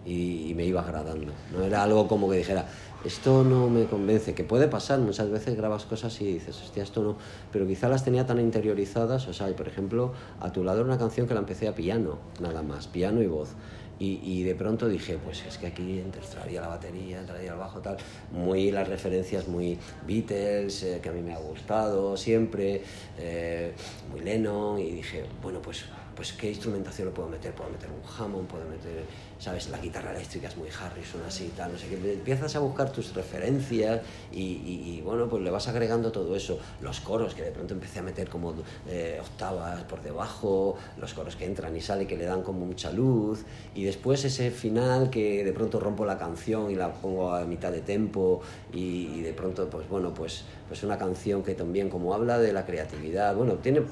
y, 0.09 0.55
me 0.55 0.65
iba 0.65 0.81
agradando. 0.81 1.33
No 1.53 1.63
era 1.63 1.83
algo 1.83 2.09
como 2.09 2.29
que 2.31 2.39
dijera, 2.39 2.67
esto 3.05 3.45
no 3.45 3.69
me 3.69 3.87
convence, 3.87 4.35
que 4.35 4.45
puede 4.45 4.69
pasar, 4.69 4.99
muchas 5.01 5.31
veces 5.31 5.57
grabas 5.57 5.85
cosas 5.85 6.21
y 6.21 6.33
dices, 6.33 6.61
hostia, 6.63 6.83
esto 6.83 7.03
no, 7.03 7.17
pero 7.53 7.67
quizá 7.67 7.89
las 7.89 8.05
tenía 8.05 8.27
tan 8.27 8.41
interiorizadas, 8.41 9.29
o 9.29 9.33
sea, 9.33 9.55
por 9.55 9.69
ejemplo, 9.69 10.13
a 10.41 10.53
tu 10.53 10.65
lado 10.65 10.79
era 10.79 10.87
una 10.87 10.99
canción 10.99 11.27
que 11.27 11.35
la 11.35 11.41
empecé 11.41 11.69
a 11.69 11.75
piano, 11.75 12.19
nada 12.41 12.63
más, 12.63 12.87
piano 12.87 13.23
y 13.23 13.27
voz. 13.27 13.51
Y, 13.99 14.21
y, 14.23 14.43
de 14.45 14.55
pronto 14.55 14.89
dije, 14.89 15.19
pues 15.19 15.45
es 15.45 15.59
que 15.59 15.67
aquí 15.67 15.99
entraría 15.99 16.61
la 16.61 16.69
batería, 16.69 17.19
entraría 17.19 17.53
el 17.53 17.59
bajo, 17.59 17.81
tal. 17.81 17.97
Muy 18.31 18.71
las 18.71 18.89
referencias, 18.89 19.49
muy 19.49 19.79
Beatles, 20.07 20.83
eh, 20.85 21.01
que 21.03 21.09
a 21.09 21.13
mí 21.13 21.21
me 21.21 21.35
ha 21.35 21.39
gustado 21.39 22.17
siempre, 22.17 22.83
eh, 23.19 23.73
muy 24.11 24.21
Lennon. 24.21 24.79
Y 24.79 24.93
dije, 24.93 25.25
bueno, 25.43 25.61
pues 25.61 25.85
pues 26.19 26.33
qué 26.33 26.49
instrumentación 26.49 27.07
lo 27.07 27.15
puedo 27.15 27.29
meter, 27.29 27.53
puedo 27.53 27.71
meter 27.71 27.89
un 27.91 28.03
Hammond, 28.05 28.49
puedo 28.49 28.65
meter, 28.65 29.05
sabes, 29.39 29.69
la 29.69 29.79
guitarra 29.79 30.11
eléctrica 30.11 30.49
es 30.49 30.57
muy 30.57 30.69
Harrison, 30.69 31.21
así, 31.25 31.53
tal, 31.57 31.71
no 31.71 31.79
sé 31.79 31.87
qué, 31.87 32.15
empiezas 32.15 32.57
a 32.57 32.59
buscar 32.59 32.91
tus 32.91 33.15
referencias 33.15 34.01
y, 34.33 35.01
bueno, 35.03 35.29
pues 35.29 35.45
le 35.45 35.51
vas 35.53 35.69
agregando 35.69 36.11
todo 36.11 36.35
eso, 36.35 36.59
los 36.81 36.99
coros, 36.99 37.37
que 37.37 37.43
de 37.43 37.53
pronto 37.53 37.75
empecé 37.75 38.01
a 38.01 38.03
meter 38.03 38.29
como 38.29 38.53
eh, 38.89 39.21
octavas 39.21 39.85
por 39.85 40.03
debajo, 40.03 40.77
los 40.97 41.15
coros 41.15 41.37
que 41.37 41.45
entran 41.45 41.77
y 41.77 41.81
salen, 41.81 42.09
que 42.09 42.17
le 42.17 42.25
dan 42.25 42.43
como 42.43 42.67
mucha 42.67 42.91
luz, 42.91 43.45
y 43.77 43.85
después 43.85 44.25
ese 44.25 44.51
final 44.51 45.11
que 45.11 45.45
de 45.45 45.53
pronto 45.53 45.79
rompo 45.79 46.05
la 46.05 46.19
canción 46.19 46.69
y 46.73 46.75
la 46.75 46.93
pongo 46.95 47.33
a 47.33 47.45
mitad 47.45 47.71
de 47.71 47.83
tempo 47.83 48.41
y, 48.73 49.07
y 49.07 49.23
de 49.23 49.35
pronto, 49.35 49.71
pues 49.71 49.89
bueno, 49.89 50.13
pues, 50.13 50.43
pues 50.67 50.83
una 50.83 50.99
canción 50.99 51.45
que 51.45 51.55
también 51.55 51.89
como 51.89 52.13
habla 52.13 52.41
de 52.41 52.53
la 52.53 52.67
creatividad, 52.67 53.37
bueno, 53.37 53.55
tiene 53.55 53.83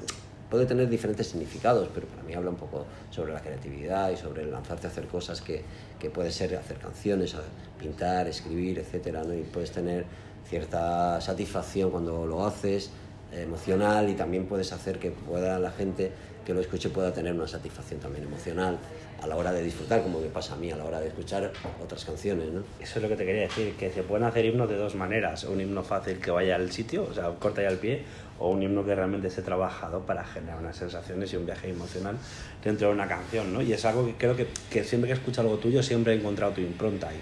puede 0.49 0.65
tener 0.65 0.89
diferentes 0.89 1.27
significados, 1.27 1.89
pero 1.93 2.07
para 2.07 2.23
mí 2.23 2.33
habla 2.33 2.49
un 2.49 2.55
poco 2.55 2.85
sobre 3.09 3.33
la 3.33 3.41
creatividad 3.41 4.11
y 4.11 4.17
sobre 4.17 4.45
lanzarte 4.45 4.87
a 4.87 4.89
hacer 4.89 5.07
cosas 5.07 5.41
que, 5.41 5.63
que 5.99 6.09
puede 6.09 6.31
ser 6.31 6.55
hacer 6.55 6.77
canciones, 6.77 7.35
pintar, 7.79 8.27
escribir, 8.27 8.79
etcétera, 8.79 9.23
¿no? 9.23 9.33
Y 9.33 9.41
puedes 9.41 9.71
tener 9.71 10.05
cierta 10.49 11.19
satisfacción 11.19 11.91
cuando 11.91 12.25
lo 12.25 12.45
haces, 12.45 12.89
emocional, 13.31 14.09
y 14.09 14.13
también 14.13 14.45
puedes 14.45 14.71
hacer 14.71 14.99
que 14.99 15.11
pueda 15.11 15.59
la 15.59 15.71
gente 15.71 16.11
que 16.47 16.53
lo 16.53 16.61
escuche 16.61 16.89
pueda 16.89 17.11
tener 17.11 17.33
una 17.33 17.45
satisfacción 17.45 17.99
también 17.99 18.23
emocional 18.23 18.77
a 19.21 19.27
la 19.27 19.35
hora 19.35 19.51
de 19.51 19.61
disfrutar, 19.61 20.01
como 20.01 20.21
me 20.21 20.27
pasa 20.27 20.53
a 20.53 20.55
mí 20.55 20.71
a 20.71 20.77
la 20.77 20.85
hora 20.85 21.01
de 21.01 21.09
escuchar 21.09 21.51
otras 21.83 22.05
canciones. 22.05 22.47
¿no? 22.53 22.61
Eso 22.79 22.99
es 22.99 23.03
lo 23.03 23.09
que 23.09 23.17
te 23.17 23.25
quería 23.25 23.41
decir, 23.41 23.73
que 23.73 23.91
se 23.91 24.01
pueden 24.03 24.25
hacer 24.25 24.45
himnos 24.45 24.69
de 24.69 24.77
dos 24.77 24.95
maneras, 24.95 25.43
un 25.43 25.59
himno 25.59 25.83
fácil 25.83 26.19
que 26.19 26.31
vaya 26.31 26.55
al 26.55 26.71
sitio, 26.71 27.05
o 27.09 27.13
sea, 27.13 27.29
corta 27.31 27.63
ya 27.63 27.67
el 27.67 27.79
pie, 27.79 28.03
o 28.39 28.49
un 28.49 28.63
himno 28.63 28.85
que 28.85 28.95
realmente 28.95 29.27
esté 29.27 29.41
trabajado 29.41 30.05
para 30.05 30.23
generar 30.23 30.59
unas 30.59 30.77
sensaciones 30.77 31.33
y 31.33 31.35
un 31.35 31.45
viaje 31.45 31.69
emocional 31.69 32.15
dentro 32.63 32.87
de 32.87 32.93
una 32.93 33.09
canción, 33.09 33.51
¿no? 33.51 33.61
Y 33.61 33.73
es 33.73 33.83
algo 33.83 34.05
que 34.05 34.13
creo 34.13 34.37
que, 34.37 34.47
que 34.69 34.85
siempre 34.85 35.09
que 35.09 35.15
escucho 35.15 35.41
algo 35.41 35.57
tuyo 35.57 35.83
siempre 35.83 36.13
he 36.13 36.15
encontrado 36.15 36.53
tu 36.53 36.61
impronta 36.61 37.09
ahí. 37.09 37.19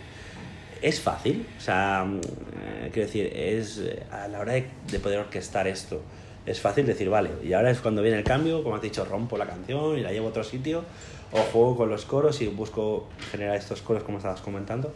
Es 0.85 1.01
fácil, 1.01 1.47
o 1.57 1.59
sea, 1.59 2.05
eh, 2.05 2.89
quiero 2.93 3.07
decir, 3.07 3.31
es 3.35 3.79
eh, 3.79 4.03
a 4.11 4.27
la 4.27 4.39
hora 4.39 4.53
de, 4.53 4.67
de 4.91 4.99
poder 4.99 5.17
orquestar 5.17 5.67
esto, 5.67 5.99
es 6.45 6.61
fácil 6.61 6.85
decir, 6.85 7.09
vale, 7.09 7.31
y 7.43 7.53
ahora 7.53 7.71
es 7.71 7.79
cuando 7.79 8.03
viene 8.03 8.19
el 8.19 8.23
cambio, 8.23 8.63
como 8.63 8.75
has 8.75 8.83
dicho, 8.83 9.03
rompo 9.03 9.35
la 9.35 9.47
canción 9.47 9.97
y 9.97 10.01
la 10.01 10.11
llevo 10.11 10.27
a 10.27 10.29
otro 10.29 10.43
sitio, 10.43 10.83
o 11.31 11.37
juego 11.37 11.75
con 11.75 11.89
los 11.89 12.05
coros 12.05 12.39
y 12.41 12.47
busco 12.47 13.07
generar 13.31 13.55
estos 13.55 13.81
coros 13.81 14.03
como 14.03 14.19
estabas 14.19 14.41
comentando. 14.41 14.93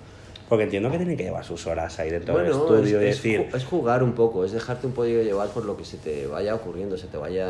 Porque 0.47 0.65
entiendo 0.65 0.91
que 0.91 0.97
tiene 0.97 1.15
que 1.17 1.23
llevar 1.23 1.43
sus 1.43 1.65
horas 1.65 1.97
ahí 1.99 2.09
dentro 2.09 2.37
del 2.37 2.51
estudio 2.51 2.99
es, 2.99 3.15
decir... 3.15 3.49
Es 3.51 3.65
jugar 3.65 4.03
un 4.03 4.13
poco, 4.13 4.45
es 4.45 4.51
dejarte 4.51 4.85
un 4.85 4.93
poco 4.93 5.07
llevar 5.07 5.49
por 5.49 5.65
lo 5.65 5.75
que 5.75 5.85
se 5.85 5.97
te 5.97 6.27
vaya 6.27 6.53
ocurriendo, 6.53 6.97
se 6.97 7.07
te 7.07 7.17
vaya 7.17 7.47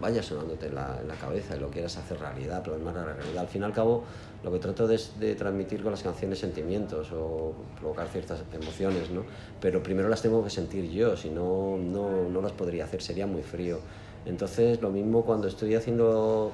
vaya 0.00 0.22
sonándote 0.22 0.66
en 0.66 0.74
la, 0.74 1.16
cabeza 1.20 1.56
y 1.56 1.60
lo 1.60 1.70
quieras 1.70 1.96
hacer 1.96 2.18
realidad, 2.18 2.62
plasmar 2.62 2.94
la 2.94 3.04
realidad. 3.04 3.38
Al 3.38 3.48
fin 3.48 3.62
y 3.62 3.64
al 3.64 3.72
cabo, 3.72 4.04
lo 4.42 4.52
que 4.52 4.58
trato 4.58 4.86
de, 4.86 5.00
de 5.20 5.34
transmitir 5.34 5.82
con 5.82 5.92
las 5.92 6.02
canciones 6.02 6.38
sentimientos 6.38 7.12
o 7.12 7.54
provocar 7.78 8.08
ciertas 8.08 8.42
emociones, 8.52 9.10
¿no? 9.10 9.24
Pero 9.60 9.82
primero 9.82 10.08
las 10.08 10.22
tengo 10.22 10.42
que 10.42 10.50
sentir 10.50 10.90
yo, 10.90 11.16
si 11.16 11.30
no, 11.30 11.76
no, 11.76 12.28
no 12.28 12.40
las 12.40 12.52
podría 12.52 12.84
hacer, 12.84 13.02
sería 13.02 13.26
muy 13.26 13.42
frío. 13.42 13.78
Entonces, 14.24 14.80
lo 14.80 14.90
mismo 14.90 15.24
cuando 15.24 15.48
estoy 15.48 15.74
haciendo 15.74 16.52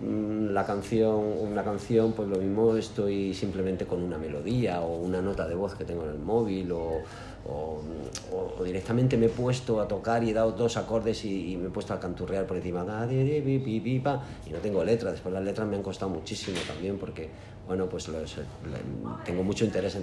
Mm, 0.00 0.52
la 0.52 0.64
canción, 0.64 1.14
una 1.14 1.62
canción, 1.62 2.12
pues 2.12 2.28
lo 2.28 2.38
mismo 2.38 2.76
estoy 2.76 3.34
simplemente 3.34 3.86
con 3.86 4.02
una 4.02 4.18
melodía 4.18 4.80
o 4.80 4.96
una 4.96 5.20
nota 5.22 5.46
de 5.46 5.54
voz 5.54 5.74
que 5.76 5.84
tengo 5.84 6.02
en 6.04 6.10
el 6.10 6.18
móvil 6.18 6.72
o, 6.72 7.02
o, 7.48 7.80
directamente 8.64 9.16
me 9.16 9.26
he 9.26 9.28
puesto 9.28 9.80
a 9.80 9.88
tocar 9.88 10.22
y 10.22 10.30
he 10.30 10.32
dado 10.32 10.52
dos 10.52 10.76
acordes 10.76 11.24
y, 11.24 11.56
me 11.56 11.66
he 11.66 11.70
puesto 11.70 11.92
a 11.92 11.98
canturrear 11.98 12.46
por 12.46 12.56
encima 12.56 12.84
y 14.46 14.50
no 14.50 14.58
tengo 14.58 14.84
letra. 14.84 15.10
Después 15.10 15.34
las 15.34 15.42
letras 15.42 15.66
me 15.66 15.76
han 15.76 15.82
costado 15.82 16.10
muchísimo 16.10 16.58
también 16.66 16.98
porque, 16.98 17.28
bueno, 17.66 17.88
pues 17.88 18.08
tengo 19.24 19.42
mucho 19.42 19.64
interés 19.64 19.98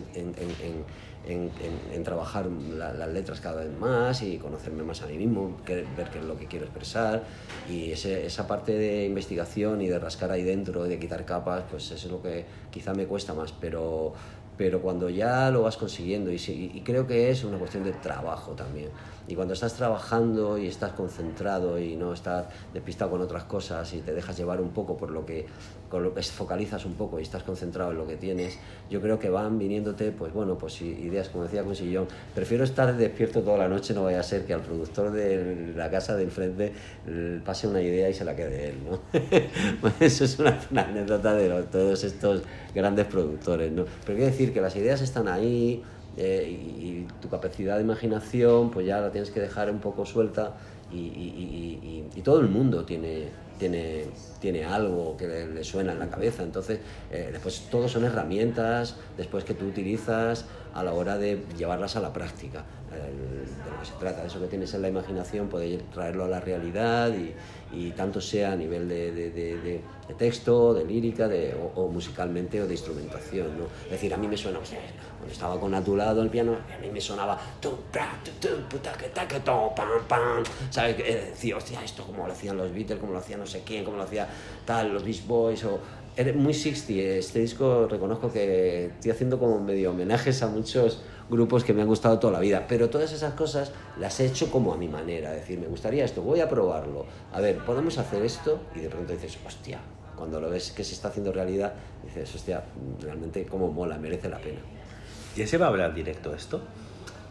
en 1.26 2.04
trabajar 2.04 2.48
las 2.48 3.10
letras 3.10 3.40
cada 3.40 3.64
vez 3.64 3.78
más 3.80 4.22
y 4.22 4.38
conocerme 4.38 4.84
más 4.84 5.02
a 5.02 5.08
mí 5.08 5.18
mismo, 5.18 5.58
ver 5.66 6.10
qué 6.12 6.20
es 6.20 6.26
lo 6.26 6.38
que 6.38 6.48
quiero 6.48 6.66
expresar 6.66 7.24
y 7.70 7.92
ese, 7.92 8.26
esa 8.26 8.48
parte 8.48 8.74
de 8.74 9.06
investigación 9.06 9.82
y 9.82 9.88
de 9.88 10.00
rascar 10.00 10.32
ahí 10.32 10.44
dentro 10.44 10.86
y 10.86 10.90
de 10.90 11.00
quitar 11.00 11.26
capas, 11.26 11.64
pues 11.70 11.92
eso 11.92 12.08
es 12.08 12.12
lo 12.12 12.22
que 12.22 12.46
quizá 12.72 12.94
me 12.94 13.06
cuesta 13.06 13.34
más, 13.34 13.54
pero 13.54 14.14
pero 14.60 14.82
cuando 14.82 15.10
ya 15.10 15.50
lo 15.52 15.62
vas 15.62 15.78
consiguiendo, 15.78 16.30
y, 16.34 16.36
y, 16.36 16.82
creo 16.82 17.08
que 17.08 17.32
es 17.32 17.46
una 17.46 17.58
cuestión 17.58 17.86
de 17.86 17.94
trabajo 17.94 18.52
también, 18.52 18.90
y 19.26 19.34
cuando 19.34 19.54
estás 19.54 19.74
trabajando 19.74 20.58
y 20.58 20.68
estás 20.68 20.92
concentrado 20.92 21.80
y 21.80 21.96
no 21.96 22.12
estás 22.12 22.48
despistado 22.74 23.12
con 23.12 23.22
otras 23.22 23.46
cosas 23.46 23.94
y 23.94 24.02
te 24.02 24.12
dejas 24.14 24.38
llevar 24.38 24.60
un 24.60 24.72
poco 24.72 24.98
por 24.98 25.12
lo 25.12 25.26
que, 25.26 25.46
con 25.90 26.04
lo 26.04 26.14
que 26.14 26.22
focalizas 26.24 26.86
un 26.86 26.94
poco 26.94 27.20
y 27.20 27.24
estás 27.24 27.44
concentrado 27.44 27.92
en 27.92 27.98
lo 27.98 28.08
que 28.08 28.16
tienes, 28.16 28.58
yo 28.90 29.02
creo 29.02 29.20
que 29.20 29.30
van 29.30 29.58
viniéndote, 29.58 30.12
pues 30.12 30.32
bueno, 30.34 30.58
pues 30.58 30.82
ideas, 30.82 31.30
como 31.30 31.44
decía 31.44 31.64
Consillón, 31.64 32.08
prefiero 32.36 32.64
estar 32.64 32.96
despierto 32.96 33.42
toda 33.42 33.58
la 33.58 33.68
noche, 33.68 33.94
no 33.94 34.04
vaya 34.04 34.20
a 34.20 34.24
ser 34.24 34.46
que 34.46 34.54
al 34.54 34.62
productor 34.62 35.12
de 35.12 35.74
la 35.76 35.90
casa 35.90 36.16
del 36.16 36.32
frente 36.32 36.72
pase 37.44 37.68
una 37.68 37.82
idea 37.82 38.10
y 38.10 38.14
se 38.14 38.24
la 38.24 38.36
quede 38.36 38.70
él, 38.70 38.76
¿no? 38.90 39.00
eso 40.00 40.26
es 40.26 40.40
una, 40.40 40.60
anécdota 40.76 41.34
de 41.34 41.50
todos 41.64 42.04
estos 42.04 42.44
grandes 42.74 43.06
productores, 43.08 43.72
¿no? 43.72 43.86
Pero 44.06 44.18
quiero 44.18 44.32
decir 44.32 44.54
que 44.54 44.62
las 44.62 44.76
ideas 44.76 45.02
están 45.02 45.28
ahí, 45.28 45.84
eh, 46.18 46.50
y, 46.50 47.08
tu 47.22 47.30
capacidad 47.30 47.78
de 47.78 47.84
imaginación 47.84 48.72
pues 48.72 48.86
ya 48.86 49.00
la 49.00 49.12
tienes 49.12 49.30
que 49.32 49.40
dejar 49.40 49.70
un 49.72 49.80
poco 49.80 50.06
suelta 50.06 50.54
y, 50.92 52.04
y 52.16 52.22
todo 52.22 52.40
el 52.40 52.50
mundo 52.50 52.86
tiene, 52.86 53.30
tiene, 53.60 54.06
tiene 54.40 54.66
algo 54.66 55.16
que 55.18 55.28
le, 55.28 55.64
suena 55.64 55.92
en 55.92 56.00
la 56.00 56.10
cabeza. 56.10 56.44
Entonces, 56.44 56.80
eh, 57.12 57.30
después 57.32 57.68
todo 57.70 57.88
son 57.88 58.06
herramientas 58.06 58.96
después 59.18 59.44
que 59.44 59.54
tú 59.54 59.68
utilizas 59.68 60.46
a 60.74 60.84
la 60.84 60.94
hora 60.94 61.18
de 61.18 61.44
llevarlas 61.58 61.96
a 61.96 62.00
la 62.00 62.14
práctica. 62.14 62.66
De 62.96 63.72
lo 63.72 63.80
que 63.80 63.86
se 63.86 63.94
trata, 64.00 64.26
eso 64.26 64.40
que 64.40 64.48
tienes 64.48 64.74
en 64.74 64.82
la 64.82 64.90
imaginación, 64.90 65.48
poder 65.48 65.82
traerlo 65.94 66.26
a 66.26 66.28
la 66.28 66.40
realidad 66.40 67.12
y, 67.14 67.34
y 67.72 67.92
tanto 67.92 68.20
sea 68.20 68.54
a 68.54 68.56
nivel 68.56 68.88
de, 68.90 69.12
de, 69.12 69.30
de, 69.32 69.82
de 70.08 70.14
texto, 70.18 70.74
de 70.74 70.86
lírica, 70.86 71.28
de, 71.28 71.56
o, 71.76 71.88
musicalmente 71.88 72.62
o 72.62 72.68
de 72.68 72.74
instrumentación. 72.74 73.58
¿no? 73.58 73.66
Es 73.86 73.92
decir, 73.92 74.14
a 74.14 74.18
mí 74.18 74.28
me 74.28 74.36
suena, 74.38 74.60
cuando 74.60 75.32
estaba 75.32 75.60
con 75.60 75.74
a 75.74 75.84
tu 75.84 75.96
lado 75.96 76.22
el 76.22 76.30
piano, 76.30 76.58
a 76.76 76.82
mí 76.82 76.90
me 76.92 77.00
sonaba, 77.00 77.40
¿sabes? 80.70 80.98
Decía, 80.98 81.58
hostia, 81.58 81.84
esto 81.84 82.04
como 82.04 82.26
lo 82.26 82.34
hacían 82.34 82.58
los 82.58 82.74
Beatles, 82.74 83.00
como 83.00 83.14
lo 83.14 83.20
hacían 83.20 83.40
no 83.40 83.46
sé 83.46 83.62
quién, 83.66 83.84
como 83.84 83.98
lo 83.98 84.04
hacía 84.04 84.28
tal, 84.66 84.94
los 84.94 85.04
Beach 85.04 85.26
Boys, 85.28 85.64
o 85.66 85.80
es 86.16 86.36
muy 86.36 86.54
60. 86.54 86.92
Este 87.02 87.40
disco 87.40 87.88
reconozco 87.88 88.32
que 88.32 88.88
estoy 88.88 89.12
haciendo 89.12 89.40
como 89.40 89.60
medio 89.60 89.92
homenajes 89.92 90.42
a 90.42 90.48
muchos 90.48 91.02
grupos 91.30 91.64
que 91.64 91.74
me 91.74 91.82
han 91.82 91.88
gustado 91.88 92.20
toda 92.20 92.34
la 92.34 92.40
vida, 92.40 92.66
pero 92.68 92.90
todas 92.90 93.12
esas 93.12 93.34
cosas 93.34 93.72
las 94.00 94.20
he 94.20 94.26
hecho 94.26 94.50
como 94.50 94.74
a 94.74 94.78
mi 94.78 94.88
manera, 94.88 95.34
es 95.34 95.42
decir, 95.42 95.60
me 95.60 95.68
gustaría 95.68 96.06
esto, 96.06 96.22
voy 96.22 96.40
a 96.40 96.50
probarlo, 96.50 97.06
a 97.32 97.40
ver, 97.40 97.58
podemos 97.60 97.98
hacer 97.98 98.24
esto 98.24 98.60
y 98.76 98.80
de 98.80 98.90
pronto 98.90 99.14
dices, 99.14 99.38
hostia, 99.46 99.80
cuando 100.16 100.42
lo 100.42 100.50
ves 100.50 100.72
que 100.72 100.84
se 100.84 100.94
está 100.94 101.10
haciendo 101.10 101.32
realidad, 101.32 101.74
dices, 102.04 102.34
hostia, 102.36 102.64
realmente 103.00 103.46
como 103.46 103.72
mola, 103.72 103.98
merece 103.98 104.28
la 104.30 104.40
pena. 104.40 104.60
¿Y 105.36 105.46
se 105.46 105.58
va 105.58 105.68
a 105.68 105.70
hablar 105.70 105.94
directo 105.94 106.34
esto? 106.34 106.62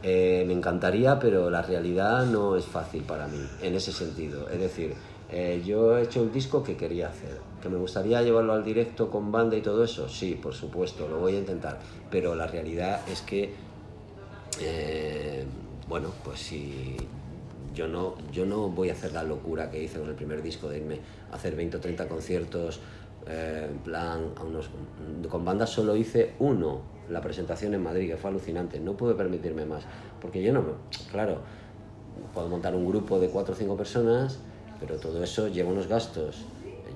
Eh, 0.02 0.44
me 0.46 0.52
encantaría, 0.52 1.18
pero 1.18 1.50
la 1.50 1.62
realidad 1.62 2.24
no 2.24 2.56
es 2.56 2.64
fácil 2.64 3.02
para 3.02 3.26
mí, 3.26 3.44
en 3.60 3.74
ese 3.74 3.92
sentido. 3.92 4.48
Es 4.48 4.60
decir, 4.60 4.94
eh, 5.30 5.62
yo 5.64 5.98
he 5.98 6.02
hecho 6.02 6.22
el 6.22 6.32
disco 6.32 6.62
que 6.62 6.76
quería 6.76 7.08
hacer. 7.08 7.38
¿Que 7.60 7.68
me 7.68 7.76
gustaría 7.76 8.22
llevarlo 8.22 8.52
al 8.52 8.64
directo 8.64 9.10
con 9.10 9.32
banda 9.32 9.56
y 9.56 9.60
todo 9.60 9.82
eso? 9.82 10.08
Sí, 10.08 10.38
por 10.40 10.54
supuesto, 10.54 11.08
lo 11.08 11.18
voy 11.18 11.34
a 11.34 11.38
intentar. 11.38 11.80
Pero 12.10 12.34
la 12.34 12.46
realidad 12.46 13.00
es 13.10 13.22
que, 13.22 13.52
eh, 14.62 15.44
bueno, 15.88 16.12
pues 16.24 16.40
si 16.40 16.96
yo 17.74 17.88
no, 17.88 18.14
yo 18.32 18.44
no 18.44 18.68
voy 18.68 18.90
a 18.90 18.92
hacer 18.92 19.12
la 19.12 19.22
locura 19.22 19.70
que 19.70 19.82
hice 19.82 19.98
con 19.98 20.08
el 20.08 20.14
primer 20.14 20.42
disco 20.42 20.68
de 20.68 20.78
irme 20.78 21.00
a 21.30 21.36
hacer 21.36 21.54
20 21.54 21.76
o 21.76 21.80
30 21.80 22.08
conciertos 22.08 22.80
eh, 23.26 23.68
plan, 23.84 24.32
a 24.36 24.42
unos, 24.42 24.70
con 25.28 25.44
bandas 25.44 25.70
solo 25.70 25.96
hice 25.96 26.34
uno, 26.38 26.80
la 27.10 27.20
presentación 27.20 27.74
en 27.74 27.82
Madrid, 27.82 28.08
que 28.08 28.16
fue 28.16 28.30
alucinante. 28.30 28.80
No 28.80 28.96
pude 28.96 29.14
permitirme 29.14 29.66
más, 29.66 29.84
porque 30.20 30.42
yo 30.42 30.52
no, 30.52 30.64
claro, 31.10 31.38
puedo 32.32 32.48
montar 32.48 32.74
un 32.74 32.86
grupo 32.86 33.18
de 33.18 33.28
cuatro 33.28 33.54
o 33.54 33.56
cinco 33.56 33.76
personas, 33.76 34.38
pero 34.80 34.96
todo 34.96 35.22
eso 35.22 35.48
lleva 35.48 35.70
unos 35.70 35.88
gastos. 35.88 36.44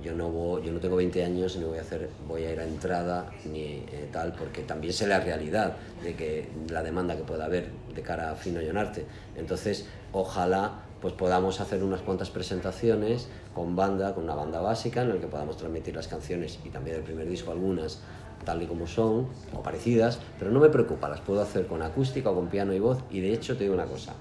Yo 0.02 0.14
no, 0.14 0.58
yo 0.60 0.72
no 0.72 0.80
tengo 0.80 0.96
20 0.96 1.24
años 1.24 1.54
y 1.56 1.60
no 1.60 1.68
voy 1.68 1.78
a, 1.78 1.82
hacer, 1.82 2.08
voy 2.26 2.44
a 2.44 2.52
ir 2.52 2.60
a 2.60 2.64
entrada 2.64 3.30
ni 3.44 3.60
eh, 3.60 4.08
tal, 4.12 4.32
porque 4.32 4.62
también 4.62 4.92
sé 4.92 5.06
la 5.06 5.20
realidad 5.20 5.76
de 6.02 6.14
que 6.14 6.48
la 6.68 6.82
demanda 6.82 7.16
que 7.16 7.22
pueda 7.22 7.44
haber 7.44 7.68
de 7.94 8.02
cara 8.02 8.32
a 8.32 8.34
Fino 8.34 8.60
Llenarte. 8.60 9.04
Entonces, 9.36 9.86
ojalá 10.12 10.82
pues 11.00 11.14
podamos 11.14 11.60
hacer 11.60 11.82
unas 11.82 12.00
cuantas 12.00 12.30
presentaciones 12.30 13.28
con 13.54 13.74
banda, 13.74 14.14
con 14.14 14.24
una 14.24 14.36
banda 14.36 14.60
básica 14.60 15.02
en 15.02 15.08
la 15.08 15.16
que 15.16 15.26
podamos 15.26 15.56
transmitir 15.56 15.96
las 15.96 16.06
canciones 16.06 16.60
y 16.64 16.70
también 16.70 16.96
el 16.96 17.02
primer 17.02 17.28
disco 17.28 17.50
algunas 17.50 18.00
tal 18.44 18.62
y 18.62 18.66
como 18.66 18.86
son 18.86 19.28
o 19.52 19.62
parecidas, 19.62 20.18
pero 20.38 20.50
no 20.50 20.60
me 20.60 20.68
preocupa, 20.68 21.08
las 21.08 21.20
puedo 21.20 21.40
hacer 21.40 21.66
con 21.66 21.82
acústica 21.82 22.30
o 22.30 22.34
con 22.34 22.48
piano 22.48 22.72
y 22.72 22.80
voz 22.80 22.98
y 23.10 23.20
de 23.20 23.32
hecho 23.32 23.56
te 23.56 23.64
digo 23.64 23.74
una 23.74 23.86
cosa, 23.86 24.14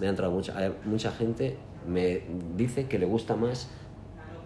me 0.00 0.06
ha 0.06 0.10
entrado 0.10 0.32
mucha, 0.32 0.54
mucha 0.84 1.10
gente 1.10 1.56
me 1.86 2.22
dice 2.56 2.86
que 2.86 2.98
le 2.98 3.06
gusta 3.06 3.36
más 3.36 3.68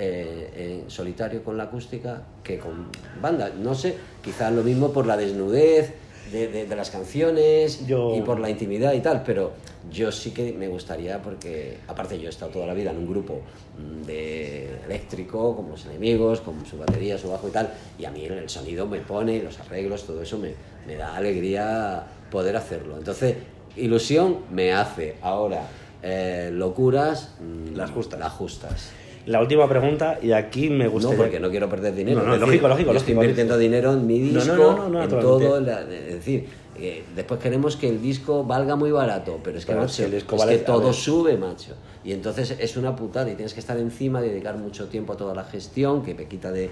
eh, 0.02 0.80
en 0.82 0.90
solitario 0.90 1.44
con 1.44 1.58
la 1.58 1.64
acústica 1.64 2.22
que 2.42 2.58
con 2.58 2.86
banda. 3.20 3.50
No 3.50 3.74
sé, 3.74 3.96
quizás 4.24 4.50
lo 4.50 4.62
mismo 4.62 4.92
por 4.92 5.04
la 5.06 5.14
desnudez 5.14 5.92
de, 6.32 6.48
de, 6.48 6.76
las 6.76 6.90
canciones 6.90 7.82
y 7.86 8.20
por 8.22 8.40
la 8.40 8.48
intimidad 8.48 8.94
y 8.94 9.00
tal, 9.00 9.22
pero 9.24 9.52
yo 9.90 10.10
sí 10.10 10.30
que 10.30 10.52
me 10.52 10.68
gustaría 10.68 11.20
porque, 11.20 11.76
aparte 11.86 12.18
yo 12.18 12.28
he 12.28 12.30
estado 12.30 12.50
toda 12.50 12.66
la 12.66 12.72
vida 12.72 12.92
en 12.92 12.96
un 12.96 13.10
grupo 13.10 13.42
mm, 13.78 14.06
de 14.06 14.70
eléctrico, 14.86 15.54
como 15.54 15.70
los 15.72 15.84
enemigos, 15.84 16.40
con 16.40 16.64
su 16.64 16.78
batería, 16.78 17.18
su 17.18 17.28
bajo 17.28 17.48
y 17.48 17.50
tal, 17.50 17.70
y 17.98 18.06
a 18.06 18.10
mí 18.10 18.24
el 18.24 18.48
sonido 18.48 18.86
me 18.86 19.00
pone, 19.00 19.42
los 19.42 19.58
arreglos, 19.60 20.04
todo 20.04 20.22
eso 20.22 20.38
me, 20.38 20.54
me 20.86 20.96
da 20.96 21.14
alegría 21.14 22.06
poder 22.30 22.56
hacerlo. 22.56 22.96
Entonces, 22.96 23.36
ilusión 23.76 24.38
me 24.50 24.72
hace 24.72 25.16
ahora 25.20 25.66
eh, 26.02 26.50
locuras 26.52 27.34
mm, 27.40 27.74
las 27.76 27.90
justas. 27.90 28.18
Las 28.18 28.32
justas. 28.32 28.90
La 29.26 29.40
última 29.40 29.68
pregunta, 29.68 30.18
y 30.22 30.32
aquí 30.32 30.70
me 30.70 30.88
gustaría... 30.88 31.16
No, 31.16 31.22
porque 31.22 31.40
no 31.40 31.50
quiero 31.50 31.68
perder 31.68 31.94
dinero. 31.94 32.22
No, 32.22 32.36
lógico, 32.36 32.68
lógico. 32.68 32.92
estoy 32.92 33.14
invirtiendo 33.14 33.58
dinero 33.58 33.92
en 33.92 34.06
mi 34.06 34.18
disco, 34.18 34.86
en 34.86 35.08
todo. 35.08 35.58
es 35.58 36.14
decir, 36.14 36.46
eh, 36.78 37.04
después 37.14 37.40
queremos 37.40 37.76
que 37.76 37.88
el 37.88 38.00
disco 38.00 38.44
valga 38.44 38.76
muy 38.76 38.90
barato, 38.90 39.38
pero 39.44 39.58
es 39.58 39.66
que, 39.66 39.72
es 39.72 40.24
que 40.24 40.58
todo 40.58 40.92
sube, 40.92 41.36
macho. 41.36 41.74
Y 42.02 42.12
entonces 42.12 42.56
es 42.58 42.76
una 42.76 42.96
putada 42.96 43.30
y 43.30 43.34
tienes 43.34 43.52
que 43.52 43.60
estar 43.60 43.76
encima, 43.76 44.22
dedicar 44.22 44.56
mucho 44.56 44.88
tiempo 44.88 45.12
a 45.12 45.16
toda 45.16 45.34
la 45.34 45.44
gestión, 45.44 46.02
que 46.02 46.14
me 46.14 46.26
quita 46.26 46.50
de, 46.50 46.70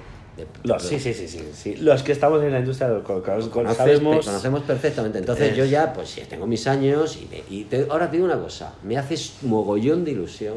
los, 0.62 0.82
sí, 0.82 0.98
sí, 1.00 1.12
sí, 1.12 1.26
sí, 1.52 1.76
Los 1.76 2.02
que 2.02 2.12
estamos 2.12 2.42
en 2.42 2.52
la 2.52 2.60
industria 2.60 2.88
lo 2.88 3.02
conocemos, 3.02 4.24
conocemos 4.24 4.62
perfectamente. 4.62 5.18
Entonces 5.18 5.56
yo 5.56 5.64
ya, 5.64 5.92
pues 5.92 6.10
sí, 6.10 6.22
tengo 6.28 6.46
mis 6.46 6.66
años 6.66 7.18
y, 7.50 7.66
ahora 7.90 8.08
te 8.08 8.16
digo 8.16 8.26
una 8.26 8.38
cosa, 8.38 8.74
me 8.82 8.96
haces 8.96 9.38
mogollón 9.42 10.04
de 10.04 10.12
ilusión 10.12 10.54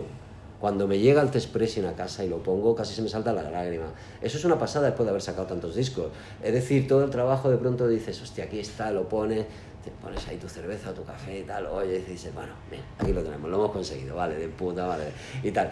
cuando 0.61 0.87
me 0.87 0.99
llega 0.99 1.23
el 1.23 1.31
test 1.31 1.51
press 1.51 1.79
a 1.79 1.93
casa 1.93 2.23
y 2.23 2.29
lo 2.29 2.43
pongo, 2.43 2.75
casi 2.75 2.93
se 2.93 3.01
me 3.01 3.09
salta 3.09 3.33
la 3.33 3.49
lágrima. 3.49 3.87
Eso 4.21 4.37
es 4.37 4.45
una 4.45 4.59
pasada 4.59 4.85
después 4.85 5.05
de 5.05 5.09
haber 5.09 5.23
sacado 5.23 5.47
tantos 5.47 5.75
discos. 5.75 6.09
Es 6.43 6.53
decir, 6.53 6.87
todo 6.87 7.03
el 7.03 7.09
trabajo 7.09 7.49
de 7.49 7.57
pronto 7.57 7.87
dices, 7.87 8.21
hostia, 8.21 8.43
aquí 8.43 8.59
está, 8.59 8.91
lo 8.91 9.09
pones, 9.09 9.47
te 9.83 9.89
pones 9.89 10.27
ahí 10.27 10.37
tu 10.37 10.47
cerveza, 10.47 10.93
tu 10.93 11.03
café 11.03 11.39
y 11.39 11.43
tal, 11.43 11.65
oye, 11.65 12.03
y 12.07 12.11
dices, 12.11 12.31
bueno, 12.35 12.53
mira, 12.69 12.83
aquí 12.99 13.11
lo 13.11 13.23
tenemos, 13.23 13.49
lo 13.49 13.57
hemos 13.57 13.71
conseguido, 13.71 14.15
vale, 14.15 14.35
de 14.35 14.47
puta, 14.49 14.85
vale, 14.85 15.05
y 15.41 15.49
tal. 15.51 15.71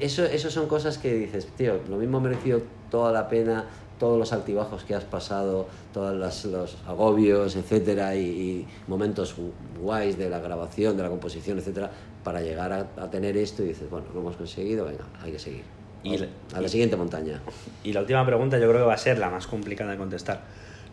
eso, 0.00 0.24
eso 0.24 0.50
son 0.50 0.66
cosas 0.66 0.98
que 0.98 1.14
dices, 1.14 1.46
tío, 1.56 1.78
lo 1.88 1.96
mismo 1.96 2.18
ha 2.18 2.20
merecido 2.20 2.62
toda 2.90 3.12
la 3.12 3.28
pena 3.28 3.66
todos 3.98 4.18
los 4.18 4.32
altibajos 4.32 4.84
que 4.84 4.94
has 4.94 5.04
pasado, 5.04 5.66
todos 5.92 6.44
los, 6.44 6.76
agobios, 6.86 7.56
etcétera, 7.56 8.14
y, 8.14 8.66
momentos 8.86 9.34
guays 9.80 10.18
de 10.18 10.28
la 10.28 10.38
grabación, 10.40 10.96
de 10.96 11.02
la 11.02 11.08
composición, 11.08 11.58
etcétera, 11.58 11.90
para 12.26 12.40
llegar 12.40 12.72
a, 12.72 13.08
tener 13.08 13.36
esto 13.36 13.62
y 13.62 13.68
dices, 13.68 13.88
bueno, 13.88 14.08
lo 14.12 14.18
hemos 14.18 14.34
conseguido, 14.34 14.84
venga, 14.84 15.04
hay 15.22 15.30
que 15.30 15.38
seguir. 15.38 15.62
Y 16.02 16.16
a 16.52 16.60
la 16.60 16.68
siguiente 16.68 16.96
montaña. 16.96 17.40
Y 17.84 17.92
la 17.92 18.00
última 18.00 18.26
pregunta 18.26 18.58
yo 18.58 18.68
creo 18.68 18.80
que 18.80 18.86
va 18.88 18.94
a 18.94 18.98
ser 18.98 19.18
la 19.18 19.30
más 19.30 19.46
complicada 19.46 19.92
de 19.92 19.96
contestar. 19.96 20.40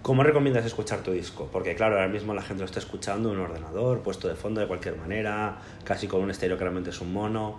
¿Cómo 0.03 0.21
recomiendas 0.21 0.63
escuchar 0.63 0.99
tu 0.99 1.11
disco? 1.11 1.49
Porque 1.51 1.73
claro, 1.73 1.95
ahora 1.95 2.07
mismo 2.07 2.35
la 2.35 2.43
gente 2.43 2.59
lo 2.59 2.65
está 2.65 2.77
escuchando 2.77 3.31
en 3.31 3.39
un 3.39 3.45
ordenador, 3.45 4.01
puesto 4.01 4.27
de 4.27 4.35
fondo 4.35 4.61
de 4.61 4.67
cualquier 4.67 4.95
manera, 4.95 5.57
casi 5.83 6.07
con 6.07 6.21
un 6.21 6.29
estéreo 6.29 6.55
que 6.55 6.65
realmente 6.65 6.91
es 6.91 7.01
un 7.01 7.11
mono. 7.11 7.57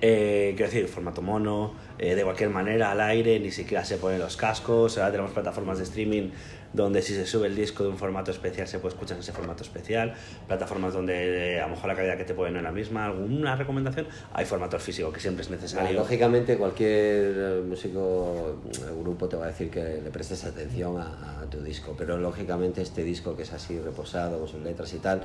Eh, 0.00 0.54
quiero 0.56 0.70
decir, 0.70 0.88
formato 0.88 1.22
mono, 1.22 1.74
eh, 1.98 2.14
de 2.14 2.22
cualquier 2.22 2.50
manera, 2.50 2.92
al 2.92 3.00
aire, 3.00 3.40
ni 3.40 3.50
siquiera 3.50 3.84
se 3.84 3.96
ponen 3.96 4.20
los 4.20 4.36
cascos. 4.36 4.96
Ahora 4.98 5.10
tenemos 5.10 5.32
plataformas 5.32 5.78
de 5.78 5.84
streaming 5.84 6.30
donde 6.72 7.00
si 7.00 7.14
se 7.14 7.24
sube 7.24 7.46
el 7.46 7.56
disco 7.56 7.82
de 7.82 7.88
un 7.88 7.96
formato 7.96 8.30
especial 8.30 8.68
se 8.68 8.78
puede 8.78 8.94
escuchar 8.94 9.16
en 9.16 9.22
ese 9.22 9.32
formato 9.32 9.62
especial. 9.62 10.14
Plataformas 10.46 10.92
donde 10.92 11.54
eh, 11.54 11.60
a 11.60 11.64
lo 11.64 11.74
mejor 11.74 11.88
la 11.88 11.96
calidad 11.96 12.16
que 12.16 12.24
te 12.24 12.34
ponen 12.34 12.52
no 12.52 12.58
es 12.58 12.64
la 12.64 12.72
misma. 12.72 13.06
¿Alguna 13.06 13.56
recomendación? 13.56 14.06
Hay 14.34 14.44
formato 14.44 14.78
físico 14.78 15.10
que 15.10 15.18
siempre 15.18 15.42
es 15.42 15.50
necesario. 15.50 15.98
lógicamente, 15.98 16.56
cualquier 16.56 17.62
músico, 17.66 18.60
grupo 19.00 19.28
te 19.28 19.36
va 19.36 19.46
a 19.46 19.48
decir 19.48 19.70
que 19.70 20.00
le 20.02 20.10
prestes 20.10 20.44
atención 20.44 20.98
a, 20.98 21.40
a 21.40 21.50
tu 21.50 21.60
disco, 21.62 21.94
pero 21.96 22.18
lógicamente 22.18 22.82
este 22.82 23.02
disco 23.02 23.34
que 23.34 23.42
es 23.42 23.52
así 23.52 23.80
reposado, 23.80 24.38
con 24.38 24.48
sus 24.48 24.60
letras 24.60 24.92
y 24.92 24.98
tal 24.98 25.22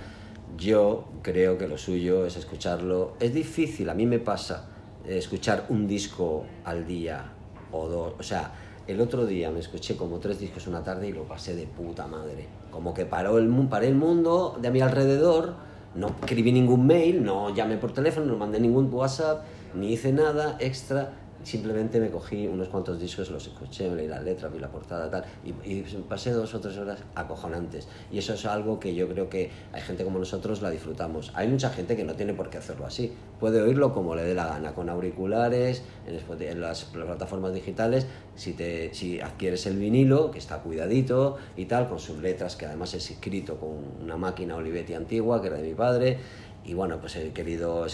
yo 0.58 1.06
creo 1.22 1.58
que 1.58 1.68
lo 1.68 1.78
suyo 1.78 2.26
es 2.26 2.38
escucharlo. 2.38 3.14
Es 3.20 3.34
difícil, 3.34 3.90
a 3.90 3.94
mí 3.94 4.06
me 4.06 4.20
pasa 4.20 4.70
escuchar 5.08 5.66
un 5.70 5.88
disco 5.88 6.46
al 6.64 6.86
día 6.86 7.32
o 7.72 7.88
dos. 7.88 8.14
O 8.20 8.24
sea, 8.24 8.54
el 8.88 9.02
otro 9.02 9.26
día 9.26 9.50
me 9.52 9.60
escuché 9.60 9.96
como 9.96 10.20
tres 10.20 10.40
discos 10.40 10.68
una 10.68 10.84
tarde 10.84 11.10
y 11.10 11.14
lo 11.14 11.24
pasé 11.24 11.56
de 11.56 11.66
puta 11.66 12.08
madre. 12.08 12.48
Como 12.72 12.94
que 12.94 13.06
paró 13.06 13.38
el, 13.38 13.50
paré 13.68 13.88
el 13.88 13.96
mundo 13.96 14.58
de 14.62 14.68
a 14.68 14.72
mi 14.72 14.82
alrededor, 14.82 15.56
no 15.96 16.08
escribí 16.08 16.52
ningún 16.52 16.86
mail, 16.86 17.24
no 17.24 17.54
llamé 17.54 17.78
por 17.78 17.94
teléfono, 17.94 18.26
no 18.26 18.38
mandé 18.38 18.60
ningún 18.60 18.94
WhatsApp, 18.94 19.44
ni 19.74 19.94
hice 19.94 20.12
nada 20.12 20.58
extra 20.60 21.14
simplemente 21.44 22.00
me 22.00 22.10
cogí 22.10 22.48
unos 22.48 22.70
cuantos 22.70 23.00
discos, 23.00 23.30
los 23.30 23.46
escuché, 23.48 23.94
leí 23.94 24.08
las 24.08 24.24
letras, 24.24 24.52
vi 24.52 24.60
la 24.60 24.72
portada 24.72 25.10
tal, 25.10 25.26
y, 25.44 25.82
pasé 26.08 26.32
dos 26.32 26.54
o 26.54 26.60
tres 26.60 26.78
horas 26.78 27.00
acojonantes. 27.16 27.88
Y 28.12 28.18
eso 28.18 28.34
es 28.34 28.46
algo 28.46 28.80
que 28.80 28.96
yo 28.96 29.08
creo 29.08 29.30
que 29.30 29.52
hay 29.72 29.82
gente 29.82 30.04
como 30.04 30.20
nosotros 30.20 30.62
la 30.62 30.70
disfrutamos. 30.70 31.32
Hay 31.36 31.48
mucha 31.48 31.70
gente 31.70 31.96
que 31.96 32.04
no 32.04 32.16
tiene 32.16 32.34
por 32.34 32.50
qué 32.50 32.58
hacerlo 32.58 32.86
así. 32.86 33.14
Puede 33.40 33.62
oírlo 33.62 33.94
como 33.94 34.16
le 34.16 34.24
dé 34.24 34.34
la 34.34 34.48
gana, 34.48 34.74
con 34.74 34.90
auriculares, 34.90 35.84
en, 36.08 36.62
las 36.62 36.86
plataformas 36.86 37.54
digitales, 37.54 38.08
si, 38.36 38.54
te, 38.54 38.94
si 38.94 39.20
adquieres 39.20 39.66
el 39.66 39.78
vinilo, 39.78 40.32
que 40.32 40.40
está 40.40 40.60
cuidadito 40.60 41.38
y 41.58 41.66
tal, 41.66 41.88
con 41.88 42.00
sus 42.00 42.20
letras, 42.20 42.56
que 42.56 42.66
además 42.66 42.94
es 42.94 43.10
escrito 43.12 43.58
con 43.58 43.72
una 44.02 44.18
máquina 44.18 44.56
Olivetti 44.56 44.94
antigua, 44.94 45.42
que 45.42 45.48
era 45.48 45.58
de 45.58 45.64
mi 45.64 45.76
padre, 45.76 46.18
y 46.66 46.74
bueno, 46.74 47.00
pues 47.00 47.16
he 47.18 47.32
querido, 47.32 47.86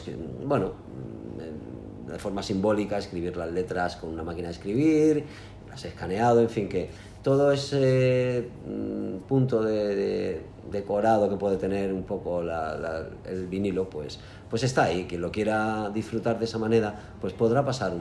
bueno, 0.45 0.73
de 2.11 2.19
forma 2.19 2.43
simbólica, 2.43 2.97
escribir 2.97 3.35
las 3.37 3.51
letras 3.51 3.95
con 3.95 4.11
una 4.11 4.23
máquina 4.23 4.47
de 4.47 4.53
escribir, 4.53 5.25
las 5.69 5.85
he 5.85 5.89
escaneado, 5.89 6.41
en 6.41 6.49
fin, 6.49 6.67
que 6.67 6.89
todo 7.23 7.51
ese 7.51 8.49
mm, 8.67 9.27
punto 9.27 9.61
de, 9.61 10.41
decorado 10.71 11.29
que 11.29 11.35
puede 11.35 11.57
tener 11.57 11.93
un 11.93 12.03
poco 12.03 12.41
el 12.41 13.47
vinilo, 13.47 13.89
pues, 13.89 14.19
pues 14.49 14.63
está 14.63 14.83
ahí. 14.83 15.05
Quien 15.07 15.21
lo 15.21 15.31
quiera 15.31 15.89
disfrutar 15.93 16.39
de 16.39 16.45
esa 16.45 16.57
manera, 16.57 17.13
pues 17.19 17.33
podrá 17.33 17.65
pasar 17.65 17.93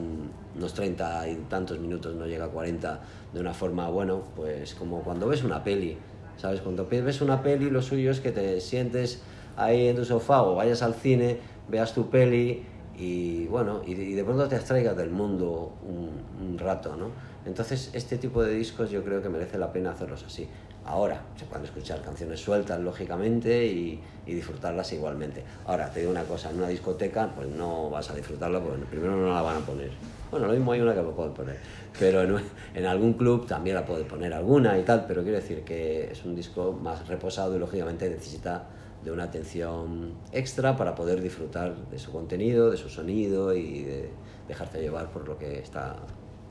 unos 0.57 0.75
30 0.75 1.29
y 1.29 1.35
tantos 1.49 1.79
minutos, 1.79 2.14
no 2.14 2.27
llega 2.27 2.47
a 2.47 2.49
40, 2.49 3.01
de 3.33 3.40
una 3.40 3.55
forma, 3.55 3.88
bueno, 3.88 4.23
pues 4.37 4.75
como 4.75 5.03
cuando 5.03 5.29
ves 5.29 5.42
una 5.44 5.62
peli, 5.62 5.99
¿sabes? 6.37 6.61
Cuando 6.61 6.87
ves 6.87 7.21
una 7.21 7.42
peli, 7.42 7.71
lo 7.71 7.83
suyo 7.83 8.11
es 8.11 8.21
que 8.21 8.33
te 8.33 8.61
sientes 8.61 9.23
ahí 9.57 9.88
en 9.88 9.97
tu 9.97 10.05
sofá 10.05 10.42
o 10.42 10.55
vayas 10.55 10.83
al 10.83 10.94
cine, 10.94 11.38
veas 11.68 11.92
tu 11.92 12.09
peli 12.09 12.64
y 12.99 13.47
bueno, 13.47 13.81
y 13.87 13.95
de, 13.95 14.25
pronto 14.25 14.49
te 14.49 14.57
abstraigas 14.57 14.97
del 14.97 15.11
mundo 15.11 15.73
un, 15.83 16.59
rato, 16.59 16.97
¿no? 16.97 17.11
Entonces, 17.47 17.91
este 17.93 18.19
tipo 18.19 18.43
de 18.43 18.53
discos 18.53 18.91
yo 18.91 19.05
creo 19.05 19.23
que 19.23 19.29
merece 19.29 19.57
la 19.57 19.73
pena 19.73 19.93
hacerlos 19.93 20.25
así. 20.25 20.49
Ahora, 20.85 21.23
se 21.37 21.45
pueden 21.45 21.65
escuchar 21.65 22.03
canciones 22.03 22.41
sueltas, 22.41 22.81
lógicamente, 22.81 23.65
y, 23.65 24.01
disfrutarlas 24.27 24.93
igualmente. 24.93 25.45
Ahora, 25.67 25.91
te 25.91 26.01
digo 26.01 26.11
una 26.11 26.25
cosa, 26.25 26.51
en 26.51 26.57
una 26.59 26.69
discoteca, 26.69 27.31
pues 27.35 27.49
no 27.49 27.89
vas 27.89 28.11
a 28.11 28.15
disfrutarla, 28.15 28.61
porque 28.61 28.85
primero 28.87 29.17
no 29.17 29.33
la 29.33 29.43
van 29.43 29.59
a 29.59 29.61
poner. 29.61 29.91
Bueno, 30.31 30.49
lo 30.49 30.53
mismo 30.53 30.73
hay 30.73 30.81
una 30.81 30.95
que 30.95 31.03
lo 31.03 31.15
pueden 31.15 31.33
poner, 31.33 31.57
pero 31.99 32.23
en, 32.23 32.37
en 32.75 32.85
algún 32.85 33.15
club 33.15 33.47
también 33.47 33.77
la 33.77 33.87
puede 33.87 34.05
poner 34.05 34.35
alguna 34.35 34.77
y 34.77 34.83
tal, 34.83 35.05
pero 35.07 35.23
quiero 35.23 35.39
decir 35.39 35.63
que 35.63 36.11
es 36.11 36.25
un 36.25 36.35
disco 36.35 36.73
más 36.73 37.07
reposado 37.07 37.55
y 37.57 37.59
lógicamente 37.59 38.11
necesita 38.11 38.67
de 39.09 39.14
una 39.14 39.25
atención 39.25 40.12
extra 40.33 40.77
para 40.77 40.94
poder 40.94 41.23
disfrutar 41.23 41.75
de 41.75 41.99
su 41.99 42.12
contenido, 42.12 42.71
de 42.71 42.77
su 42.77 42.90
sonido 42.90 43.55
y 43.55 43.83
de 43.83 44.11
dejarse 44.47 44.83
llevar 44.83 45.11
por 45.11 45.27
lo 45.27 45.38
que 45.38 45.61
está 45.61 45.97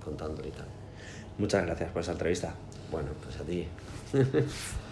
contando 0.03 0.41
y 0.45 0.49
tal. 0.49 0.65
Muchas 1.37 1.63
gracias 1.67 1.91
por 1.91 2.01
esa 2.01 2.13
entrevista. 2.13 2.55
Bueno, 2.91 3.09
pues 3.23 3.39
a 3.39 3.43
ti. 3.43 3.67